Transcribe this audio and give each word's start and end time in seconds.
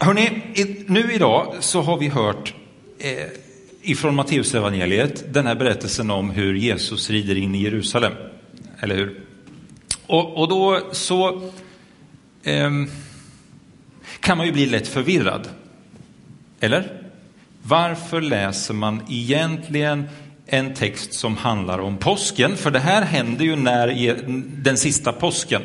Hörrni, 0.00 0.30
nu 0.86 1.12
idag 1.12 1.54
så 1.60 1.80
har 1.80 1.96
vi 1.96 2.08
hört 2.08 2.54
eh, 2.98 3.26
ifrån 3.82 4.14
Matteusevangeliet 4.14 5.34
den 5.34 5.46
här 5.46 5.54
berättelsen 5.54 6.10
om 6.10 6.30
hur 6.30 6.54
Jesus 6.54 7.10
rider 7.10 7.36
in 7.36 7.54
i 7.54 7.62
Jerusalem. 7.62 8.12
Eller 8.80 8.96
hur? 8.96 9.20
Och, 10.06 10.36
och 10.36 10.48
då 10.48 10.80
så 10.92 11.42
eh, 12.42 12.70
kan 14.20 14.36
man 14.38 14.46
ju 14.46 14.52
bli 14.52 14.66
lätt 14.66 14.88
förvirrad. 14.88 15.48
Eller? 16.60 17.02
Varför 17.62 18.20
läser 18.20 18.74
man 18.74 19.02
egentligen 19.08 20.04
en 20.46 20.74
text 20.74 21.12
som 21.12 21.36
handlar 21.36 21.78
om 21.78 21.96
påsken? 21.96 22.56
För 22.56 22.70
det 22.70 22.78
här 22.78 23.02
händer 23.02 23.44
ju 23.44 23.56
när 23.56 24.16
den 24.62 24.76
sista 24.76 25.12
påsken. 25.12 25.62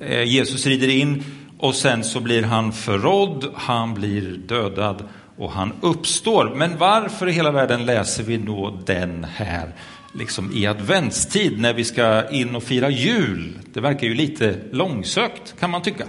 Eh, 0.00 0.22
Jesus 0.22 0.66
rider 0.66 0.88
in 0.88 1.24
och 1.62 1.74
sen 1.74 2.04
så 2.04 2.20
blir 2.20 2.42
han 2.42 2.72
förrådd, 2.72 3.46
han 3.54 3.94
blir 3.94 4.36
dödad 4.36 5.08
och 5.36 5.52
han 5.52 5.72
uppstår. 5.80 6.54
Men 6.54 6.78
varför 6.78 7.28
i 7.28 7.32
hela 7.32 7.50
världen 7.50 7.86
läser 7.86 8.22
vi 8.22 8.36
då 8.36 8.78
den 8.86 9.26
här 9.34 9.72
liksom 10.12 10.52
i 10.54 10.66
adventstid 10.66 11.60
när 11.60 11.74
vi 11.74 11.84
ska 11.84 12.30
in 12.30 12.56
och 12.56 12.62
fira 12.62 12.90
jul? 12.90 13.58
Det 13.72 13.80
verkar 13.80 14.06
ju 14.06 14.14
lite 14.14 14.56
långsökt 14.70 15.54
kan 15.60 15.70
man 15.70 15.82
tycka. 15.82 16.04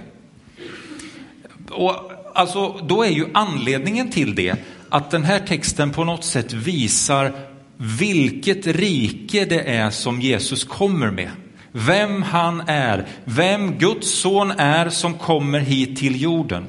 Och 1.70 2.12
alltså, 2.34 2.80
då 2.82 3.04
är 3.04 3.10
ju 3.10 3.26
anledningen 3.34 4.10
till 4.10 4.34
det 4.34 4.54
att 4.88 5.10
den 5.10 5.24
här 5.24 5.38
texten 5.38 5.90
på 5.90 6.04
något 6.04 6.24
sätt 6.24 6.52
visar 6.52 7.32
vilket 7.76 8.66
rike 8.66 9.44
det 9.44 9.60
är 9.60 9.90
som 9.90 10.20
Jesus 10.20 10.64
kommer 10.64 11.10
med 11.10 11.30
vem 11.76 12.22
han 12.22 12.60
är, 12.66 13.06
vem 13.24 13.78
Guds 13.78 14.10
son 14.20 14.50
är 14.50 14.88
som 14.88 15.14
kommer 15.14 15.60
hit 15.60 15.98
till 15.98 16.22
jorden. 16.22 16.66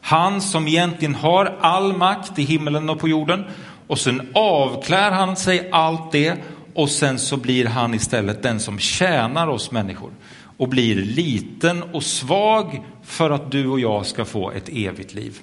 Han 0.00 0.40
som 0.40 0.68
egentligen 0.68 1.14
har 1.14 1.56
all 1.60 1.96
makt 1.96 2.38
i 2.38 2.42
himmelen 2.42 2.90
och 2.90 2.98
på 2.98 3.08
jorden 3.08 3.44
och 3.86 3.98
sen 3.98 4.28
avklär 4.34 5.10
han 5.10 5.36
sig 5.36 5.68
allt 5.72 6.12
det 6.12 6.34
och 6.74 6.90
sen 6.90 7.18
så 7.18 7.36
blir 7.36 7.66
han 7.66 7.94
istället 7.94 8.42
den 8.42 8.60
som 8.60 8.78
tjänar 8.78 9.48
oss 9.48 9.70
människor 9.70 10.10
och 10.56 10.68
blir 10.68 10.94
liten 10.94 11.82
och 11.82 12.02
svag 12.02 12.82
för 13.04 13.30
att 13.30 13.50
du 13.50 13.66
och 13.66 13.80
jag 13.80 14.06
ska 14.06 14.24
få 14.24 14.50
ett 14.50 14.68
evigt 14.68 15.14
liv. 15.14 15.38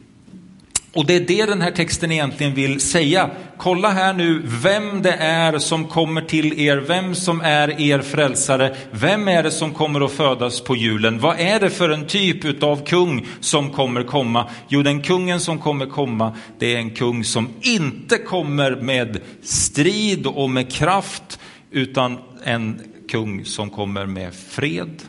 Och 0.96 1.06
det 1.06 1.16
är 1.16 1.20
det 1.20 1.46
den 1.46 1.62
här 1.62 1.72
texten 1.72 2.12
egentligen 2.12 2.54
vill 2.54 2.80
säga. 2.80 3.30
Kolla 3.58 3.90
här 3.90 4.14
nu 4.14 4.42
vem 4.46 5.02
det 5.02 5.14
är 5.14 5.60
som 5.60 5.88
kommer 5.88 6.22
till 6.22 6.60
er, 6.60 6.78
vem 6.78 7.16
som 7.16 7.42
är 7.42 7.82
er 7.82 8.02
frälsare, 8.02 8.76
vem 8.92 9.28
är 9.28 9.44
det 9.44 9.52
som 9.52 9.74
kommer 9.74 10.06
att 10.06 10.12
födas 10.12 10.62
på 10.62 10.76
julen? 10.76 11.20
Vad 11.20 11.40
är 11.40 11.60
det 11.60 11.70
för 11.70 11.90
en 11.90 12.08
typ 12.08 12.64
av 12.64 12.86
kung 12.86 13.28
som 13.40 13.70
kommer 13.70 14.04
komma? 14.04 14.50
Jo, 14.68 14.82
den 14.82 15.02
kungen 15.02 15.40
som 15.40 15.60
kommer 15.60 15.86
komma, 15.86 16.36
det 16.60 16.76
är 16.76 16.78
en 16.78 16.90
kung 16.90 17.24
som 17.24 17.50
inte 17.62 18.18
kommer 18.18 18.76
med 18.76 19.22
strid 19.42 20.28
och 20.28 20.50
med 20.50 20.72
kraft, 20.72 21.40
utan 21.72 22.18
en 22.44 22.82
kung 23.10 23.46
som 23.46 23.70
kommer 23.70 24.06
med 24.06 24.34
fred 24.34 25.02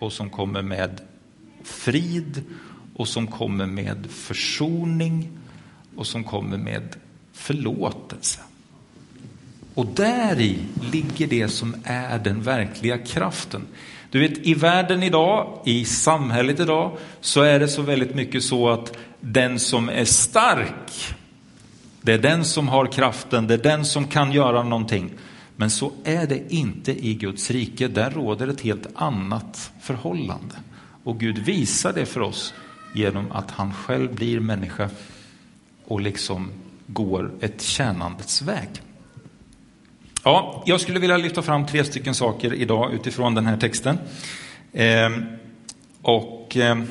och 0.00 0.12
som 0.12 0.30
kommer 0.30 0.62
med 0.62 1.00
frid 1.64 2.44
och 3.00 3.08
som 3.08 3.26
kommer 3.26 3.66
med 3.66 4.06
försoning 4.10 5.28
och 5.96 6.06
som 6.06 6.24
kommer 6.24 6.58
med 6.58 6.96
förlåtelse. 7.32 8.40
Och 9.74 9.86
där 9.86 10.40
i 10.40 10.58
ligger 10.92 11.26
det 11.26 11.48
som 11.48 11.76
är 11.84 12.18
den 12.18 12.42
verkliga 12.42 12.98
kraften. 12.98 13.66
Du 14.10 14.20
vet, 14.20 14.38
i 14.38 14.54
världen 14.54 15.02
idag, 15.02 15.62
i 15.64 15.84
samhället 15.84 16.60
idag, 16.60 16.96
så 17.20 17.42
är 17.42 17.60
det 17.60 17.68
så 17.68 17.82
väldigt 17.82 18.14
mycket 18.14 18.42
så 18.44 18.68
att 18.68 18.96
den 19.20 19.58
som 19.58 19.88
är 19.88 20.04
stark, 20.04 21.14
det 22.02 22.12
är 22.12 22.18
den 22.18 22.44
som 22.44 22.68
har 22.68 22.86
kraften, 22.86 23.46
det 23.46 23.54
är 23.54 23.58
den 23.58 23.84
som 23.84 24.06
kan 24.06 24.32
göra 24.32 24.62
någonting. 24.62 25.10
Men 25.56 25.70
så 25.70 25.92
är 26.04 26.26
det 26.26 26.54
inte 26.54 27.06
i 27.06 27.14
Guds 27.14 27.50
rike. 27.50 27.88
Där 27.88 28.10
råder 28.10 28.48
ett 28.48 28.60
helt 28.60 28.86
annat 28.94 29.70
förhållande. 29.82 30.54
Och 31.04 31.20
Gud 31.20 31.38
visar 31.38 31.92
det 31.92 32.06
för 32.06 32.20
oss 32.20 32.54
genom 32.94 33.32
att 33.32 33.50
han 33.50 33.74
själv 33.74 34.14
blir 34.14 34.40
människa 34.40 34.90
och 35.84 36.00
liksom 36.00 36.50
går 36.86 37.30
ett 37.40 37.62
tjänandets 37.62 38.42
väg. 38.42 38.68
Ja, 40.24 40.62
jag 40.66 40.80
skulle 40.80 40.98
vilja 40.98 41.16
lyfta 41.16 41.42
fram 41.42 41.66
tre 41.66 41.84
stycken 41.84 42.14
saker 42.14 42.54
idag 42.54 42.92
utifrån 42.94 43.34
den 43.34 43.46
här 43.46 43.56
texten. 43.56 43.98
Eh, 44.72 45.10
och 46.02 46.56
eh, 46.56 46.82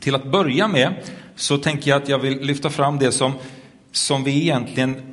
till 0.00 0.14
att 0.14 0.24
börja 0.24 0.68
med 0.68 0.94
så 1.36 1.58
tänker 1.58 1.90
jag 1.90 2.02
att 2.02 2.08
jag 2.08 2.18
vill 2.18 2.40
lyfta 2.40 2.70
fram 2.70 2.98
det 2.98 3.12
som, 3.12 3.32
som 3.92 4.24
vi 4.24 4.42
egentligen 4.42 5.09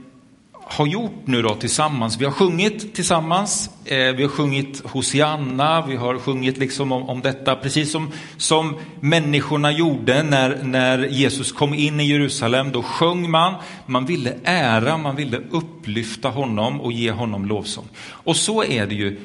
har 0.69 0.87
gjort 0.87 1.21
nu 1.25 1.41
då 1.41 1.55
tillsammans. 1.55 2.17
Vi 2.17 2.25
har 2.25 2.31
sjungit 2.31 2.95
tillsammans, 2.95 3.69
eh, 3.85 3.97
vi 3.97 4.23
har 4.23 4.29
sjungit 4.29 4.81
Hosianna, 4.85 5.85
vi 5.87 5.95
har 5.95 6.19
sjungit 6.19 6.57
liksom 6.57 6.91
om, 6.91 7.09
om 7.09 7.21
detta, 7.21 7.55
precis 7.55 7.91
som, 7.91 8.11
som 8.37 8.75
människorna 8.99 9.71
gjorde 9.71 10.23
när, 10.23 10.63
när 10.63 11.07
Jesus 11.07 11.51
kom 11.51 11.73
in 11.73 11.99
i 11.99 12.07
Jerusalem. 12.07 12.71
Då 12.71 12.83
sjöng 12.83 13.31
man, 13.31 13.53
man 13.85 14.05
ville 14.05 14.33
ära, 14.43 14.97
man 14.97 15.15
ville 15.15 15.37
upplyfta 15.49 16.29
honom 16.29 16.81
och 16.81 16.91
ge 16.91 17.11
honom 17.11 17.45
lovsång. 17.45 17.87
Och 18.09 18.35
så 18.35 18.63
är 18.63 18.87
det 18.87 18.95
ju. 18.95 19.19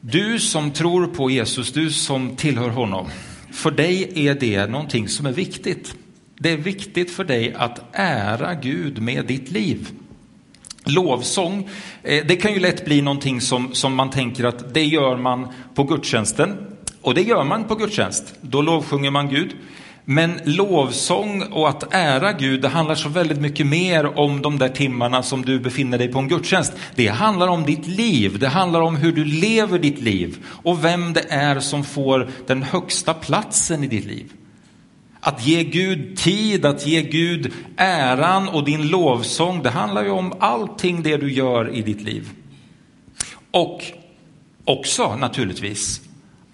Du 0.00 0.38
som 0.38 0.70
tror 0.70 1.06
på 1.06 1.30
Jesus, 1.30 1.72
du 1.72 1.90
som 1.90 2.36
tillhör 2.36 2.70
honom, 2.70 3.06
för 3.52 3.70
dig 3.70 4.12
är 4.14 4.34
det 4.34 4.66
någonting 4.66 5.08
som 5.08 5.26
är 5.26 5.32
viktigt. 5.32 5.94
Det 6.38 6.50
är 6.50 6.56
viktigt 6.56 7.10
för 7.10 7.24
dig 7.24 7.54
att 7.54 7.80
ära 7.92 8.54
Gud 8.54 9.02
med 9.02 9.26
ditt 9.26 9.50
liv. 9.50 9.88
Lovsång, 10.86 11.68
eh, 12.02 12.24
det 12.26 12.36
kan 12.36 12.52
ju 12.52 12.60
lätt 12.60 12.84
bli 12.84 13.02
någonting 13.02 13.40
som, 13.40 13.74
som 13.74 13.94
man 13.94 14.10
tänker 14.10 14.44
att 14.44 14.74
det 14.74 14.84
gör 14.84 15.16
man 15.16 15.48
på 15.74 15.84
gudstjänsten. 15.84 16.56
Och 17.02 17.14
det 17.14 17.22
gör 17.22 17.44
man 17.44 17.64
på 17.64 17.74
gudstjänst, 17.74 18.34
då 18.40 18.62
lovsjunger 18.62 19.10
man 19.10 19.28
Gud. 19.28 19.56
Men 20.08 20.40
lovsång 20.44 21.42
och 21.42 21.68
att 21.68 21.94
ära 21.94 22.32
Gud, 22.32 22.62
det 22.62 22.68
handlar 22.68 22.94
så 22.94 23.08
väldigt 23.08 23.40
mycket 23.40 23.66
mer 23.66 24.18
om 24.18 24.42
de 24.42 24.58
där 24.58 24.68
timmarna 24.68 25.22
som 25.22 25.42
du 25.42 25.60
befinner 25.60 25.98
dig 25.98 26.08
på 26.08 26.18
en 26.18 26.28
gudstjänst. 26.28 26.72
Det 26.94 27.08
handlar 27.08 27.48
om 27.48 27.64
ditt 27.64 27.86
liv, 27.86 28.38
det 28.38 28.48
handlar 28.48 28.80
om 28.80 28.96
hur 28.96 29.12
du 29.12 29.24
lever 29.24 29.78
ditt 29.78 30.00
liv 30.00 30.36
och 30.46 30.84
vem 30.84 31.12
det 31.12 31.24
är 31.28 31.60
som 31.60 31.84
får 31.84 32.28
den 32.46 32.62
högsta 32.62 33.14
platsen 33.14 33.84
i 33.84 33.86
ditt 33.86 34.06
liv. 34.06 34.32
Att 35.26 35.46
ge 35.46 35.64
Gud 35.64 36.16
tid, 36.16 36.66
att 36.66 36.86
ge 36.86 37.02
Gud 37.02 37.52
äran 37.76 38.48
och 38.48 38.64
din 38.64 38.88
lovsång, 38.88 39.62
det 39.62 39.70
handlar 39.70 40.04
ju 40.04 40.10
om 40.10 40.32
allting 40.40 41.02
det 41.02 41.16
du 41.16 41.32
gör 41.32 41.74
i 41.74 41.82
ditt 41.82 42.00
liv. 42.00 42.28
Och 43.50 43.82
också 44.64 45.16
naturligtvis 45.16 46.00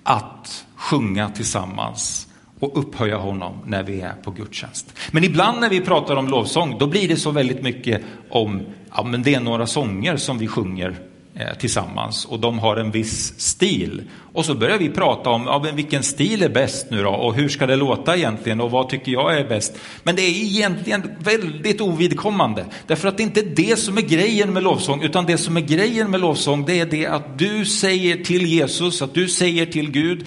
att 0.03 0.67
sjunga 0.77 1.29
tillsammans 1.29 2.29
och 2.61 2.79
upphöja 2.79 3.17
honom 3.17 3.59
när 3.67 3.83
vi 3.83 4.01
är 4.01 4.13
på 4.13 4.31
gudstjänst. 4.31 4.99
Men 5.11 5.25
ibland 5.25 5.61
när 5.61 5.71
vi 5.71 5.81
pratar 5.81 6.17
om 6.17 6.29
lovsång, 6.29 6.77
då 6.79 6.87
blir 6.87 7.09
det 7.09 7.17
så 7.17 7.31
väldigt 7.31 7.63
mycket 7.63 8.03
om, 8.31 8.61
ja 8.97 9.03
men 9.03 9.23
det 9.23 9.35
är 9.35 9.41
några 9.41 9.67
sånger 9.67 10.17
som 10.17 10.39
vi 10.39 10.47
sjunger 10.47 10.97
Eh, 11.43 11.55
tillsammans 11.55 12.25
och 12.25 12.41
de 12.41 12.59
har 12.59 12.77
en 12.77 12.91
viss 12.91 13.41
stil. 13.41 14.03
Och 14.33 14.45
så 14.45 14.55
börjar 14.55 14.79
vi 14.79 14.89
prata 14.89 15.31
om 15.31 15.45
ja, 15.47 15.61
men 15.65 15.77
vilken 15.77 16.03
stil 16.03 16.43
är 16.43 16.49
bäst 16.49 16.87
nu 16.91 17.03
då 17.03 17.11
och 17.11 17.35
hur 17.35 17.49
ska 17.49 17.67
det 17.67 17.77
låta 17.77 18.17
egentligen 18.17 18.61
och 18.61 18.71
vad 18.71 18.89
tycker 18.89 19.13
jag 19.13 19.39
är 19.39 19.49
bäst. 19.49 19.79
Men 20.03 20.17
det 20.17 20.23
är 20.23 20.31
egentligen 20.31 21.11
väldigt 21.19 21.81
ovidkommande 21.81 22.67
därför 22.87 23.09
att 23.09 23.17
det 23.17 23.23
inte 23.23 23.41
är 23.41 23.45
det 23.45 23.79
som 23.79 23.99
är 23.99 24.03
grejen 24.03 24.53
med 24.53 24.63
lovsång 24.63 25.03
utan 25.03 25.27
det 25.27 25.39
som 25.39 25.57
är 25.57 25.61
grejen 25.61 26.11
med 26.11 26.21
lovsång 26.21 26.65
det 26.65 26.81
är 26.81 26.87
det 26.87 27.07
att 27.07 27.39
du 27.39 27.65
säger 27.65 28.25
till 28.25 28.47
Jesus, 28.47 29.03
att 29.03 29.15
du 29.15 29.29
säger 29.29 29.67
till 29.67 29.91
Gud 29.91 30.27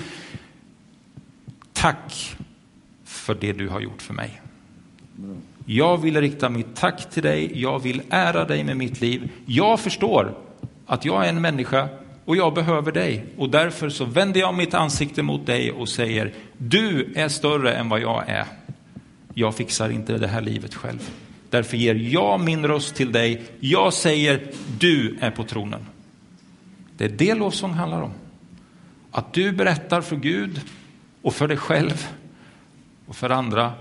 tack 1.74 2.36
för 3.06 3.36
det 3.36 3.54
du 3.54 3.70
har 3.70 3.80
gjort 3.80 4.02
för 4.02 4.14
mig. 4.14 4.42
Jag 5.66 5.98
vill 5.98 6.22
rikta 6.22 6.50
mitt 6.50 6.76
tack 6.76 7.10
till 7.10 7.24
dig, 7.24 7.52
jag 7.62 7.80
vill 7.80 8.02
ära 8.10 8.46
dig 8.46 8.64
med 8.64 8.78
mitt 8.78 9.02
liv. 9.02 9.30
Jag 9.46 9.80
förstår 9.80 10.46
att 10.86 11.06
jag 11.06 11.26
är 11.26 11.30
en 11.30 11.42
människa 11.42 11.90
och 12.26 12.36
jag 12.36 12.54
behöver 12.54 12.92
dig. 12.92 13.26
Och 13.38 13.50
därför 13.50 13.90
så 13.90 14.06
vänder 14.06 14.40
jag 14.40 14.54
mitt 14.54 14.74
ansikte 14.74 15.24
mot 15.24 15.46
dig 15.46 15.72
och 15.72 15.90
säger, 15.90 16.34
du 16.58 17.14
är 17.16 17.28
större 17.28 17.74
än 17.74 17.90
vad 17.90 18.00
jag 18.00 18.30
är. 18.30 18.46
Jag 19.34 19.56
fixar 19.56 19.90
inte 19.90 20.18
det 20.18 20.28
här 20.28 20.42
livet 20.42 20.76
själv. 20.76 21.10
Därför 21.50 21.78
ger 21.78 21.96
jag 21.96 22.40
min 22.40 22.68
röst 22.68 22.96
till 22.96 23.12
dig. 23.12 23.44
Jag 23.60 23.94
säger, 23.94 24.52
du 24.80 25.18
är 25.22 25.32
på 25.32 25.44
tronen. 25.44 25.86
Det 26.98 27.06
är 27.06 27.10
det 27.10 27.34
lovsång 27.34 27.74
handlar 27.74 28.02
om. 28.02 28.12
Att 29.12 29.34
du 29.34 29.52
berättar 29.52 30.02
för 30.02 30.16
Gud 30.16 30.62
och 31.22 31.34
för 31.34 31.48
dig 31.48 31.58
själv 31.58 32.08
och 33.06 33.16
för 33.16 33.30
andra 33.30 33.74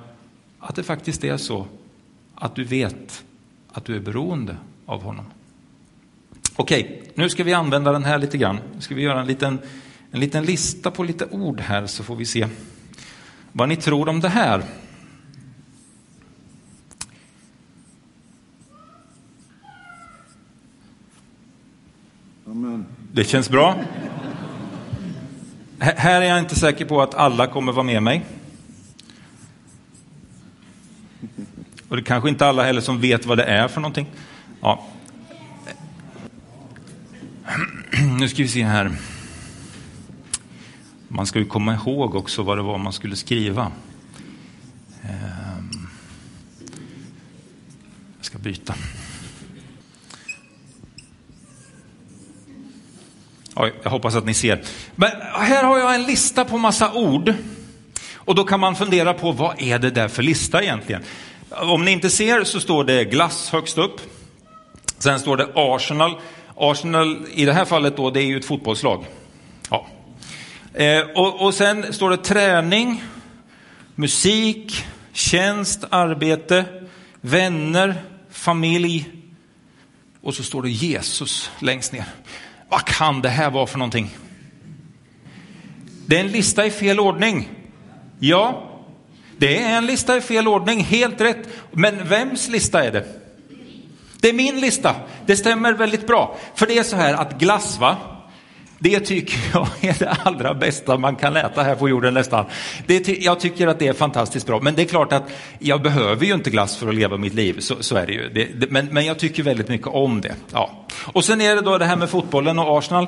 att 0.58 0.76
det 0.76 0.82
faktiskt 0.82 1.24
är 1.24 1.36
så 1.36 1.66
att 2.34 2.54
du 2.54 2.64
vet 2.64 3.24
att 3.72 3.84
du 3.84 3.96
är 3.96 4.00
beroende 4.00 4.56
av 4.86 5.02
honom. 5.02 5.24
Okej, 6.56 7.02
nu 7.14 7.28
ska 7.28 7.44
vi 7.44 7.52
använda 7.52 7.92
den 7.92 8.04
här 8.04 8.18
lite 8.18 8.38
grann. 8.38 8.58
Nu 8.74 8.80
ska 8.80 8.94
vi 8.94 9.02
göra 9.02 9.20
en 9.20 9.26
liten, 9.26 9.58
en 10.10 10.20
liten 10.20 10.44
lista 10.44 10.90
på 10.90 11.04
lite 11.04 11.26
ord 11.30 11.60
här 11.60 11.86
så 11.86 12.02
får 12.02 12.16
vi 12.16 12.24
se 12.24 12.46
vad 13.52 13.68
ni 13.68 13.76
tror 13.76 14.08
om 14.08 14.20
det 14.20 14.28
här. 14.28 14.62
Amen. 22.46 22.86
Det 23.12 23.24
känns 23.24 23.50
bra. 23.50 23.74
Här 25.78 26.22
är 26.22 26.26
jag 26.26 26.38
inte 26.38 26.54
säker 26.54 26.84
på 26.84 27.02
att 27.02 27.14
alla 27.14 27.46
kommer 27.46 27.72
vara 27.72 27.86
med 27.86 28.02
mig. 28.02 28.24
Och 31.88 31.96
det 31.96 32.02
är 32.02 32.04
kanske 32.04 32.28
inte 32.28 32.46
alla 32.46 32.62
heller 32.62 32.80
som 32.80 33.00
vet 33.00 33.26
vad 33.26 33.38
det 33.38 33.44
är 33.44 33.68
för 33.68 33.80
någonting. 33.80 34.06
Ja, 34.60 34.86
Nu 38.18 38.28
ska 38.28 38.42
vi 38.42 38.48
se 38.48 38.64
här. 38.64 38.96
Man 41.08 41.26
ska 41.26 41.38
ju 41.38 41.44
komma 41.44 41.74
ihåg 41.74 42.14
också 42.14 42.42
vad 42.42 42.58
det 42.58 42.62
var 42.62 42.78
man 42.78 42.92
skulle 42.92 43.16
skriva. 43.16 43.72
Ehm. 45.02 45.88
Jag 48.16 48.26
ska 48.26 48.38
byta. 48.38 48.74
Oj, 53.54 53.74
jag 53.82 53.90
hoppas 53.90 54.14
att 54.14 54.26
ni 54.26 54.34
ser. 54.34 54.62
Men 54.94 55.10
här 55.32 55.64
har 55.64 55.78
jag 55.78 55.94
en 55.94 56.02
lista 56.02 56.44
på 56.44 56.58
massa 56.58 56.92
ord. 56.92 57.34
Och 58.14 58.34
då 58.34 58.44
kan 58.44 58.60
man 58.60 58.76
fundera 58.76 59.14
på 59.14 59.32
vad 59.32 59.62
är 59.62 59.78
det 59.78 59.90
där 59.90 60.08
för 60.08 60.22
lista 60.22 60.62
egentligen? 60.62 61.02
Om 61.50 61.84
ni 61.84 61.90
inte 61.90 62.10
ser 62.10 62.44
så 62.44 62.60
står 62.60 62.84
det 62.84 63.04
glass 63.04 63.50
högst 63.50 63.78
upp. 63.78 64.00
Sen 64.98 65.20
står 65.20 65.36
det 65.36 65.48
Arsenal. 65.54 66.20
Arsenal 66.56 67.26
i 67.34 67.44
det 67.44 67.52
här 67.52 67.64
fallet 67.64 67.96
då, 67.96 68.10
det 68.10 68.20
är 68.20 68.26
ju 68.26 68.36
ett 68.36 68.44
fotbollslag. 68.44 69.04
Ja. 69.70 69.86
Eh, 70.74 71.00
och, 71.14 71.42
och 71.42 71.54
sen 71.54 71.92
står 71.92 72.10
det 72.10 72.16
träning, 72.16 73.02
musik, 73.94 74.84
tjänst, 75.12 75.84
arbete, 75.90 76.64
vänner, 77.20 77.94
familj. 78.30 79.10
Och 80.22 80.34
så 80.34 80.42
står 80.42 80.62
det 80.62 80.70
Jesus 80.70 81.50
längst 81.58 81.92
ner. 81.92 82.04
Vad 82.68 82.84
kan 82.84 83.22
det 83.22 83.28
här 83.28 83.50
vara 83.50 83.66
för 83.66 83.78
någonting? 83.78 84.10
Det 86.06 86.16
är 86.16 86.20
en 86.20 86.32
lista 86.32 86.66
i 86.66 86.70
fel 86.70 87.00
ordning. 87.00 87.48
Ja, 88.18 88.70
det 89.36 89.62
är 89.62 89.78
en 89.78 89.86
lista 89.86 90.16
i 90.16 90.20
fel 90.20 90.48
ordning, 90.48 90.80
helt 90.80 91.20
rätt. 91.20 91.48
Men 91.72 92.08
vems 92.08 92.48
lista 92.48 92.84
är 92.84 92.92
det? 92.92 93.23
Det 94.24 94.28
är 94.28 94.32
min 94.32 94.60
lista. 94.60 94.94
Det 95.26 95.36
stämmer 95.36 95.72
väldigt 95.72 96.06
bra. 96.06 96.36
För 96.54 96.66
det 96.66 96.78
är 96.78 96.82
så 96.82 96.96
här 96.96 97.14
att 97.14 97.38
glass, 97.38 97.78
va? 97.78 97.96
Det 98.78 99.00
tycker 99.00 99.38
jag 99.52 99.68
är 99.80 99.98
det 99.98 100.16
allra 100.22 100.54
bästa 100.54 100.98
man 100.98 101.16
kan 101.16 101.36
äta 101.36 101.62
här 101.62 101.74
på 101.74 101.88
jorden 101.88 102.14
nästan. 102.14 102.44
Det, 102.86 103.08
jag 103.08 103.40
tycker 103.40 103.66
att 103.66 103.78
det 103.78 103.88
är 103.88 103.92
fantastiskt 103.92 104.46
bra. 104.46 104.60
Men 104.60 104.74
det 104.74 104.82
är 104.82 104.86
klart 104.86 105.12
att 105.12 105.30
jag 105.58 105.82
behöver 105.82 106.26
ju 106.26 106.34
inte 106.34 106.50
glass 106.50 106.76
för 106.76 106.88
att 106.88 106.94
leva 106.94 107.16
mitt 107.16 107.34
liv. 107.34 107.56
Så, 107.60 107.74
så 107.80 107.96
är 107.96 108.06
det 108.06 108.12
ju. 108.12 108.28
Det, 108.28 108.44
det, 108.44 108.70
men, 108.70 108.86
men 108.86 109.06
jag 109.06 109.18
tycker 109.18 109.42
väldigt 109.42 109.68
mycket 109.68 109.86
om 109.86 110.20
det. 110.20 110.34
Ja. 110.52 110.86
Och 111.04 111.24
sen 111.24 111.40
är 111.40 111.54
det 111.54 111.62
då 111.62 111.78
det 111.78 111.84
här 111.84 111.96
med 111.96 112.10
fotbollen 112.10 112.58
och 112.58 112.78
Arsenal. 112.78 113.06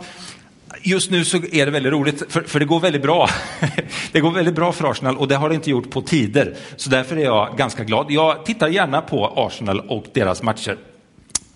Just 0.83 1.11
nu 1.11 1.25
så 1.25 1.37
är 1.37 1.67
det 1.67 1.71
väldigt 1.71 1.93
roligt, 1.93 2.33
för, 2.33 2.43
för, 2.43 2.61
det 2.61 2.67
går 2.67 2.81
väldigt 2.81 3.03
bra. 3.03 3.29
det 4.12 4.21
går 4.21 4.31
väldigt 4.31 4.55
bra 4.55 4.73
för 4.73 4.91
Arsenal 4.91 5.17
och 5.17 5.29
det 5.29 5.37
har 5.37 5.49
det 5.49 5.55
inte 5.55 5.71
gjort 5.71 5.91
på 5.91 6.03
tider. 6.03 6.57
Så 6.77 6.91
därför 6.91 7.17
är 7.17 7.25
jag 7.25 7.57
ganska 7.57 7.85
glad. 7.85 8.07
Jag 8.11 8.47
tittar 8.47 8.69
gärna 8.69 9.01
på 9.01 9.33
Arsenal 9.37 9.81
och 9.81 10.05
deras 10.12 10.43
matcher. 10.43 10.77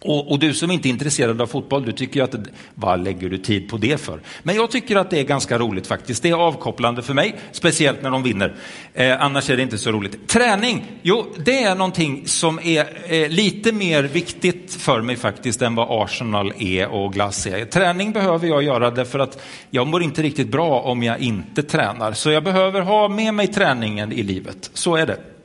Och, 0.03 0.31
och, 0.31 0.39
du 0.39 0.55
som 0.55 0.71
inte 0.71 0.89
är 0.89 0.91
intresserad 0.91 1.41
av 1.41 1.47
fotboll, 1.47 1.85
du 1.85 1.93
tycker 1.93 2.21
ju 2.21 2.25
att 2.25 2.35
vad 2.75 3.05
lägger 3.05 3.29
du 3.29 3.39
tid 3.39 3.69
på 3.69 3.77
det 3.77 4.01
för? 4.01 4.21
Men 4.43 4.55
jag 4.57 4.71
tycker 4.71 4.97
att 4.97 5.11
det 5.11 5.19
är 5.19 5.25
ganska 5.25 5.59
roligt 5.59 5.87
faktiskt. 5.87 6.23
Det 6.23 6.29
är 6.31 6.35
avkopplande 6.35 7.03
för 7.03 7.15
mig, 7.15 7.35
speciellt 7.53 8.03
när 8.03 8.11
de 8.11 8.23
vinner. 8.23 8.55
Eh, 8.95 9.23
annars 9.23 9.51
är 9.51 9.57
det 9.57 9.63
inte 9.63 9.79
så 9.79 9.93
roligt. 9.93 10.29
Träning, 10.29 10.85
jo, 11.03 11.27
det 11.45 11.63
är 11.63 11.75
någonting 11.75 12.23
som 12.27 12.59
är 12.63 13.13
eh, 13.15 13.29
lite 13.29 13.73
mer 13.73 14.03
viktigt 14.03 14.75
för 14.75 15.01
mig 15.01 15.17
faktiskt 15.17 15.63
än 15.63 15.75
vad 15.75 16.03
Arsenal 16.05 16.53
är 16.59 16.89
och 16.89 17.13
glass 17.13 17.47
är. 17.47 17.65
Träning 17.65 18.13
behöver 18.13 18.49
jag 18.49 18.63
göra 18.63 18.91
därför 18.91 19.19
att 19.19 19.43
jag 19.71 19.87
mår 19.87 20.03
inte 20.03 20.23
riktigt 20.23 20.49
bra 20.49 20.81
om 20.81 21.03
jag 21.03 21.19
inte 21.19 21.63
tränar. 21.63 22.13
Så 22.13 22.31
jag 22.31 22.45
behöver 22.45 22.81
ha 22.81 23.09
med 23.09 23.35
mig 23.35 23.47
träningen 23.47 24.13
i 24.13 24.23
livet. 24.23 24.71
Så 24.75 24.97
är 24.97 25.07
det. 25.07 25.40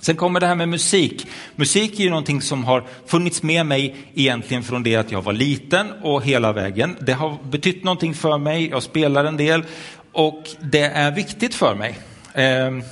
Sen 0.00 0.16
kommer 0.16 0.40
det 0.40 0.46
här 0.46 0.54
med 0.54 0.68
musik. 0.68 1.26
Musik 1.56 2.00
är 2.00 2.04
ju 2.04 2.10
någonting 2.10 2.42
som 2.42 2.64
har 2.64 2.84
funnits 3.06 3.42
med 3.42 3.66
mig 3.66 3.96
egentligen 4.14 4.62
från 4.62 4.82
det 4.82 4.96
att 4.96 5.12
jag 5.12 5.22
var 5.22 5.32
liten 5.32 5.92
och 6.02 6.24
hela 6.24 6.52
vägen. 6.52 6.96
Det 7.00 7.12
har 7.12 7.38
betytt 7.50 7.84
någonting 7.84 8.14
för 8.14 8.38
mig, 8.38 8.68
jag 8.68 8.82
spelar 8.82 9.24
en 9.24 9.36
del 9.36 9.64
och 10.12 10.48
det 10.60 10.82
är 10.82 11.10
viktigt 11.10 11.54
för 11.54 11.74
mig. 11.74 11.98
Ehm, 12.34 12.82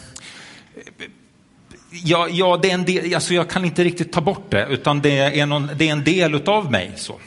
ja, 1.90 2.28
ja, 2.30 2.58
det 2.62 2.70
är 2.70 2.74
en 2.74 2.84
del, 2.84 3.14
alltså 3.14 3.34
jag 3.34 3.50
kan 3.50 3.64
inte 3.64 3.84
riktigt 3.84 4.12
ta 4.12 4.20
bort 4.20 4.50
det, 4.50 4.66
utan 4.70 5.00
det 5.00 5.18
är, 5.18 5.46
någon, 5.46 5.70
det 5.76 5.88
är 5.88 5.92
en 5.92 6.04
del 6.04 6.34
utav 6.34 6.70
mig. 6.70 6.92
Så. 6.96 7.20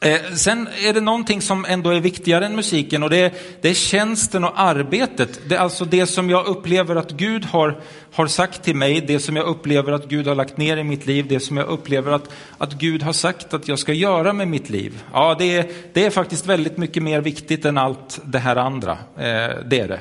Eh, 0.00 0.20
sen 0.34 0.68
är 0.82 0.92
det 0.92 1.00
någonting 1.00 1.40
som 1.40 1.64
ändå 1.64 1.90
är 1.90 2.00
viktigare 2.00 2.46
än 2.46 2.56
musiken 2.56 3.02
och 3.02 3.10
det 3.10 3.16
är, 3.16 3.32
det 3.60 3.68
är 3.68 3.74
tjänsten 3.74 4.44
och 4.44 4.60
arbetet. 4.60 5.40
Det 5.48 5.54
är 5.54 5.58
alltså 5.58 5.84
det 5.84 6.06
som 6.06 6.30
jag 6.30 6.46
upplever 6.46 6.96
att 6.96 7.10
Gud 7.10 7.44
har, 7.44 7.80
har 8.12 8.26
sagt 8.26 8.62
till 8.62 8.76
mig, 8.76 9.00
det 9.00 9.20
som 9.20 9.36
jag 9.36 9.46
upplever 9.46 9.92
att 9.92 10.08
Gud 10.08 10.26
har 10.26 10.34
lagt 10.34 10.56
ner 10.56 10.76
i 10.76 10.84
mitt 10.84 11.06
liv, 11.06 11.26
det 11.28 11.40
som 11.40 11.56
jag 11.56 11.66
upplever 11.68 12.12
att, 12.12 12.30
att 12.58 12.72
Gud 12.72 13.02
har 13.02 13.12
sagt 13.12 13.54
att 13.54 13.68
jag 13.68 13.78
ska 13.78 13.92
göra 13.92 14.32
med 14.32 14.48
mitt 14.48 14.70
liv. 14.70 15.02
Ja, 15.12 15.36
det 15.38 15.56
är, 15.56 15.66
det 15.92 16.04
är 16.04 16.10
faktiskt 16.10 16.46
väldigt 16.46 16.76
mycket 16.76 17.02
mer 17.02 17.20
viktigt 17.20 17.64
än 17.64 17.78
allt 17.78 18.20
det 18.24 18.38
här 18.38 18.56
andra. 18.56 18.92
Eh, 18.92 19.56
det 19.66 19.80
är 19.80 19.88
det. 19.88 20.00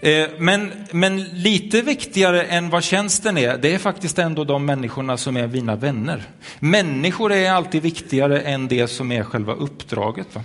Eh, 0.00 0.28
men, 0.38 0.72
men 0.92 1.24
lite 1.24 1.82
viktigare 1.82 2.42
än 2.42 2.70
vad 2.70 2.84
tjänsten 2.84 3.38
är, 3.38 3.58
det 3.58 3.74
är 3.74 3.78
faktiskt 3.78 4.18
ändå 4.18 4.44
de 4.44 4.66
människorna 4.66 5.16
som 5.16 5.36
är 5.36 5.46
mina 5.46 5.76
vänner. 5.76 6.22
Människor 6.58 7.32
är 7.32 7.52
alltid 7.52 7.82
viktigare 7.82 8.40
än 8.40 8.68
det 8.68 8.88
som 8.88 9.12
är 9.12 9.22
själva 9.22 9.52
uppdraget. 9.52 10.34
Va? 10.34 10.42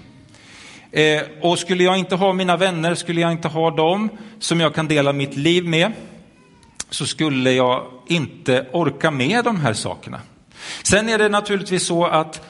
Eh, 0.91 1.21
och 1.41 1.59
skulle 1.59 1.83
jag 1.83 1.97
inte 1.97 2.15
ha 2.15 2.33
mina 2.33 2.57
vänner, 2.57 2.95
skulle 2.95 3.21
jag 3.21 3.31
inte 3.31 3.47
ha 3.47 3.71
dem 3.71 4.09
som 4.39 4.59
jag 4.59 4.75
kan 4.75 4.87
dela 4.87 5.13
mitt 5.13 5.35
liv 5.35 5.65
med, 5.65 5.91
så 6.89 7.05
skulle 7.05 7.51
jag 7.51 7.85
inte 8.07 8.65
orka 8.71 9.11
med 9.11 9.43
de 9.43 9.57
här 9.57 9.73
sakerna. 9.73 10.21
Sen 10.83 11.09
är 11.09 11.17
det 11.17 11.29
naturligtvis 11.29 11.85
så 11.85 12.05
att 12.05 12.41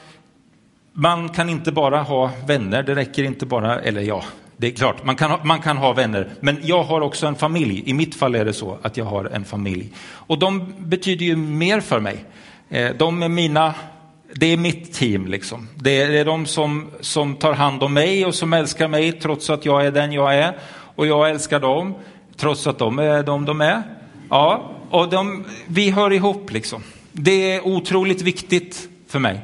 man 0.92 1.28
kan 1.28 1.48
inte 1.48 1.72
bara 1.72 2.02
ha 2.02 2.30
vänner, 2.46 2.82
det 2.82 2.94
räcker 2.94 3.24
inte 3.24 3.46
bara, 3.46 3.80
eller 3.80 4.00
ja, 4.00 4.24
det 4.56 4.66
är 4.66 4.70
klart, 4.70 5.04
man 5.04 5.16
kan, 5.16 5.30
ha, 5.30 5.40
man 5.44 5.60
kan 5.60 5.76
ha 5.76 5.92
vänner, 5.92 6.28
men 6.40 6.58
jag 6.62 6.82
har 6.82 7.00
också 7.00 7.26
en 7.26 7.34
familj. 7.34 7.82
I 7.86 7.92
mitt 7.94 8.14
fall 8.14 8.34
är 8.34 8.44
det 8.44 8.52
så 8.52 8.78
att 8.82 8.96
jag 8.96 9.04
har 9.04 9.24
en 9.24 9.44
familj. 9.44 9.88
Och 10.04 10.38
de 10.38 10.74
betyder 10.78 11.24
ju 11.24 11.36
mer 11.36 11.80
för 11.80 12.00
mig. 12.00 12.24
Eh, 12.68 12.90
de 12.98 13.22
är 13.22 13.28
mina, 13.28 13.74
det 14.34 14.46
är 14.46 14.56
mitt 14.56 14.92
team 14.92 15.26
liksom. 15.26 15.68
Det 15.74 16.02
är 16.02 16.24
de 16.24 16.46
som, 16.46 16.90
som 17.00 17.36
tar 17.36 17.52
hand 17.52 17.82
om 17.82 17.94
mig 17.94 18.26
och 18.26 18.34
som 18.34 18.52
älskar 18.52 18.88
mig 18.88 19.12
trots 19.12 19.50
att 19.50 19.64
jag 19.64 19.86
är 19.86 19.90
den 19.90 20.12
jag 20.12 20.34
är. 20.34 20.58
Och 20.96 21.06
jag 21.06 21.30
älskar 21.30 21.60
dem 21.60 21.94
trots 22.36 22.66
att 22.66 22.78
de 22.78 22.98
är 22.98 23.22
de 23.22 23.44
de 23.44 23.60
är. 23.60 23.82
Ja, 24.30 24.70
och 24.90 25.08
de, 25.08 25.44
vi 25.66 25.90
hör 25.90 26.12
ihop 26.12 26.52
liksom. 26.52 26.82
Det 27.12 27.52
är 27.52 27.66
otroligt 27.66 28.22
viktigt 28.22 28.88
för 29.08 29.18
mig. 29.18 29.40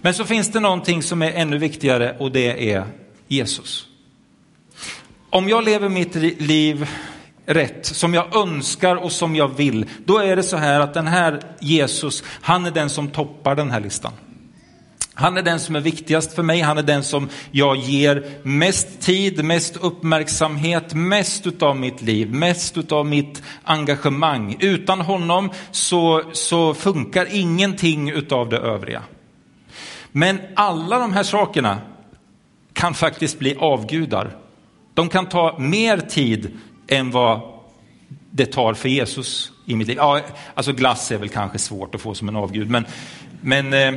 Men 0.00 0.14
så 0.14 0.24
finns 0.24 0.52
det 0.52 0.60
någonting 0.60 1.02
som 1.02 1.22
är 1.22 1.32
ännu 1.32 1.58
viktigare 1.58 2.16
och 2.18 2.32
det 2.32 2.72
är 2.72 2.84
Jesus 3.28 3.85
om 5.36 5.48
jag 5.48 5.64
lever 5.64 5.88
mitt 5.88 6.14
liv 6.40 6.88
rätt, 7.46 7.86
som 7.86 8.14
jag 8.14 8.36
önskar 8.36 8.96
och 8.96 9.12
som 9.12 9.36
jag 9.36 9.48
vill, 9.56 9.86
då 10.04 10.18
är 10.18 10.36
det 10.36 10.42
så 10.42 10.56
här 10.56 10.80
att 10.80 10.94
den 10.94 11.06
här 11.06 11.42
Jesus, 11.60 12.24
han 12.26 12.66
är 12.66 12.70
den 12.70 12.90
som 12.90 13.08
toppar 13.08 13.54
den 13.54 13.70
här 13.70 13.80
listan. 13.80 14.12
Han 15.14 15.36
är 15.36 15.42
den 15.42 15.60
som 15.60 15.76
är 15.76 15.80
viktigast 15.80 16.34
för 16.34 16.42
mig, 16.42 16.60
han 16.60 16.78
är 16.78 16.82
den 16.82 17.02
som 17.02 17.28
jag 17.50 17.76
ger 17.76 18.30
mest 18.42 19.00
tid, 19.00 19.44
mest 19.44 19.76
uppmärksamhet, 19.76 20.94
mest 20.94 21.46
utav 21.46 21.76
mitt 21.76 22.02
liv, 22.02 22.32
mest 22.32 22.78
utav 22.78 23.06
mitt 23.06 23.42
engagemang. 23.62 24.56
Utan 24.60 25.00
honom 25.00 25.50
så, 25.70 26.22
så 26.32 26.74
funkar 26.74 27.26
ingenting 27.30 28.10
utav 28.10 28.48
det 28.48 28.58
övriga. 28.58 29.02
Men 30.12 30.40
alla 30.54 30.98
de 30.98 31.12
här 31.12 31.22
sakerna 31.22 31.78
kan 32.72 32.94
faktiskt 32.94 33.38
bli 33.38 33.56
avgudar 33.58 34.45
de 34.96 35.08
kan 35.08 35.26
ta 35.26 35.58
mer 35.58 35.98
tid 35.98 36.50
än 36.88 37.10
vad 37.10 37.40
det 38.30 38.46
tar 38.46 38.74
för 38.74 38.88
Jesus 38.88 39.52
i 39.66 39.76
mitt 39.76 39.88
liv. 39.88 39.96
Ja, 39.96 40.20
alltså 40.54 40.72
glass 40.72 41.12
är 41.12 41.18
väl 41.18 41.28
kanske 41.28 41.58
svårt 41.58 41.94
att 41.94 42.00
få 42.00 42.14
som 42.14 42.28
en 42.28 42.36
avgud, 42.36 42.70
men, 42.70 42.86
men 43.40 43.72
eh, 43.72 43.92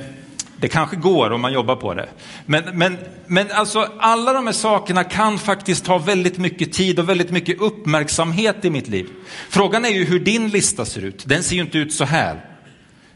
det 0.58 0.68
kanske 0.68 0.96
går 0.96 1.32
om 1.32 1.42
man 1.42 1.54
jobbar 1.54 1.76
på 1.76 1.94
det. 1.94 2.10
Men, 2.46 2.64
men, 2.74 2.98
men 3.28 3.52
alltså 3.52 3.88
alla 4.00 4.34
de 4.34 4.46
här 4.46 4.54
sakerna 4.54 5.04
kan 5.04 5.40
faktiskt 5.40 5.86
ta 5.86 5.98
väldigt 5.98 6.38
mycket 6.38 6.74
tid 6.74 7.00
och 7.00 7.10
väldigt 7.10 7.32
mycket 7.32 7.62
uppmärksamhet 7.62 8.66
i 8.66 8.70
mitt 8.70 8.88
liv. 8.88 9.10
Frågan 9.50 9.86
är 9.86 9.90
ju 9.90 10.06
hur 10.06 10.20
din 10.20 10.50
lista 10.50 10.86
ser 10.86 11.02
ut. 11.02 11.24
Den 11.26 11.44
ser 11.44 11.56
ju 11.56 11.62
inte 11.62 11.78
ut 11.78 11.94
så 11.94 12.06
här, 12.06 12.46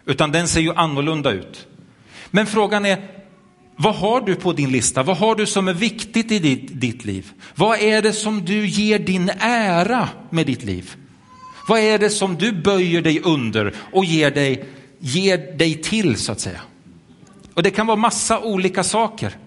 utan 0.05 0.31
den 0.31 0.47
ser 0.47 0.61
ju 0.61 0.73
annorlunda 0.73 1.31
ut. 1.31 1.67
Men 2.31 2.45
frågan 2.45 2.85
är, 2.85 2.97
vad 3.75 3.95
har 3.95 4.21
du 4.21 4.35
på 4.35 4.53
din 4.53 4.71
lista? 4.71 5.03
Vad 5.03 5.17
har 5.17 5.35
du 5.35 5.45
som 5.45 5.67
är 5.67 5.73
viktigt 5.73 6.31
i 6.31 6.39
ditt, 6.39 6.81
ditt 6.81 7.05
liv? 7.05 7.31
Vad 7.55 7.79
är 7.79 8.01
det 8.01 8.13
som 8.13 8.45
du 8.45 8.67
ger 8.67 8.99
din 8.99 9.31
ära 9.39 10.09
med 10.29 10.45
ditt 10.45 10.63
liv? 10.63 10.95
Vad 11.67 11.79
är 11.79 11.99
det 11.99 12.09
som 12.09 12.35
du 12.35 12.51
böjer 12.51 13.01
dig 13.01 13.19
under 13.19 13.73
och 13.91 14.05
ger 14.05 14.31
dig, 14.31 14.65
ger 14.99 15.57
dig 15.57 15.81
till 15.81 16.15
så 16.17 16.31
att 16.31 16.39
säga? 16.39 16.61
Och 17.53 17.63
det 17.63 17.71
kan 17.71 17.87
vara 17.87 17.97
massa 17.97 18.39
olika 18.39 18.83
saker. 18.83 19.37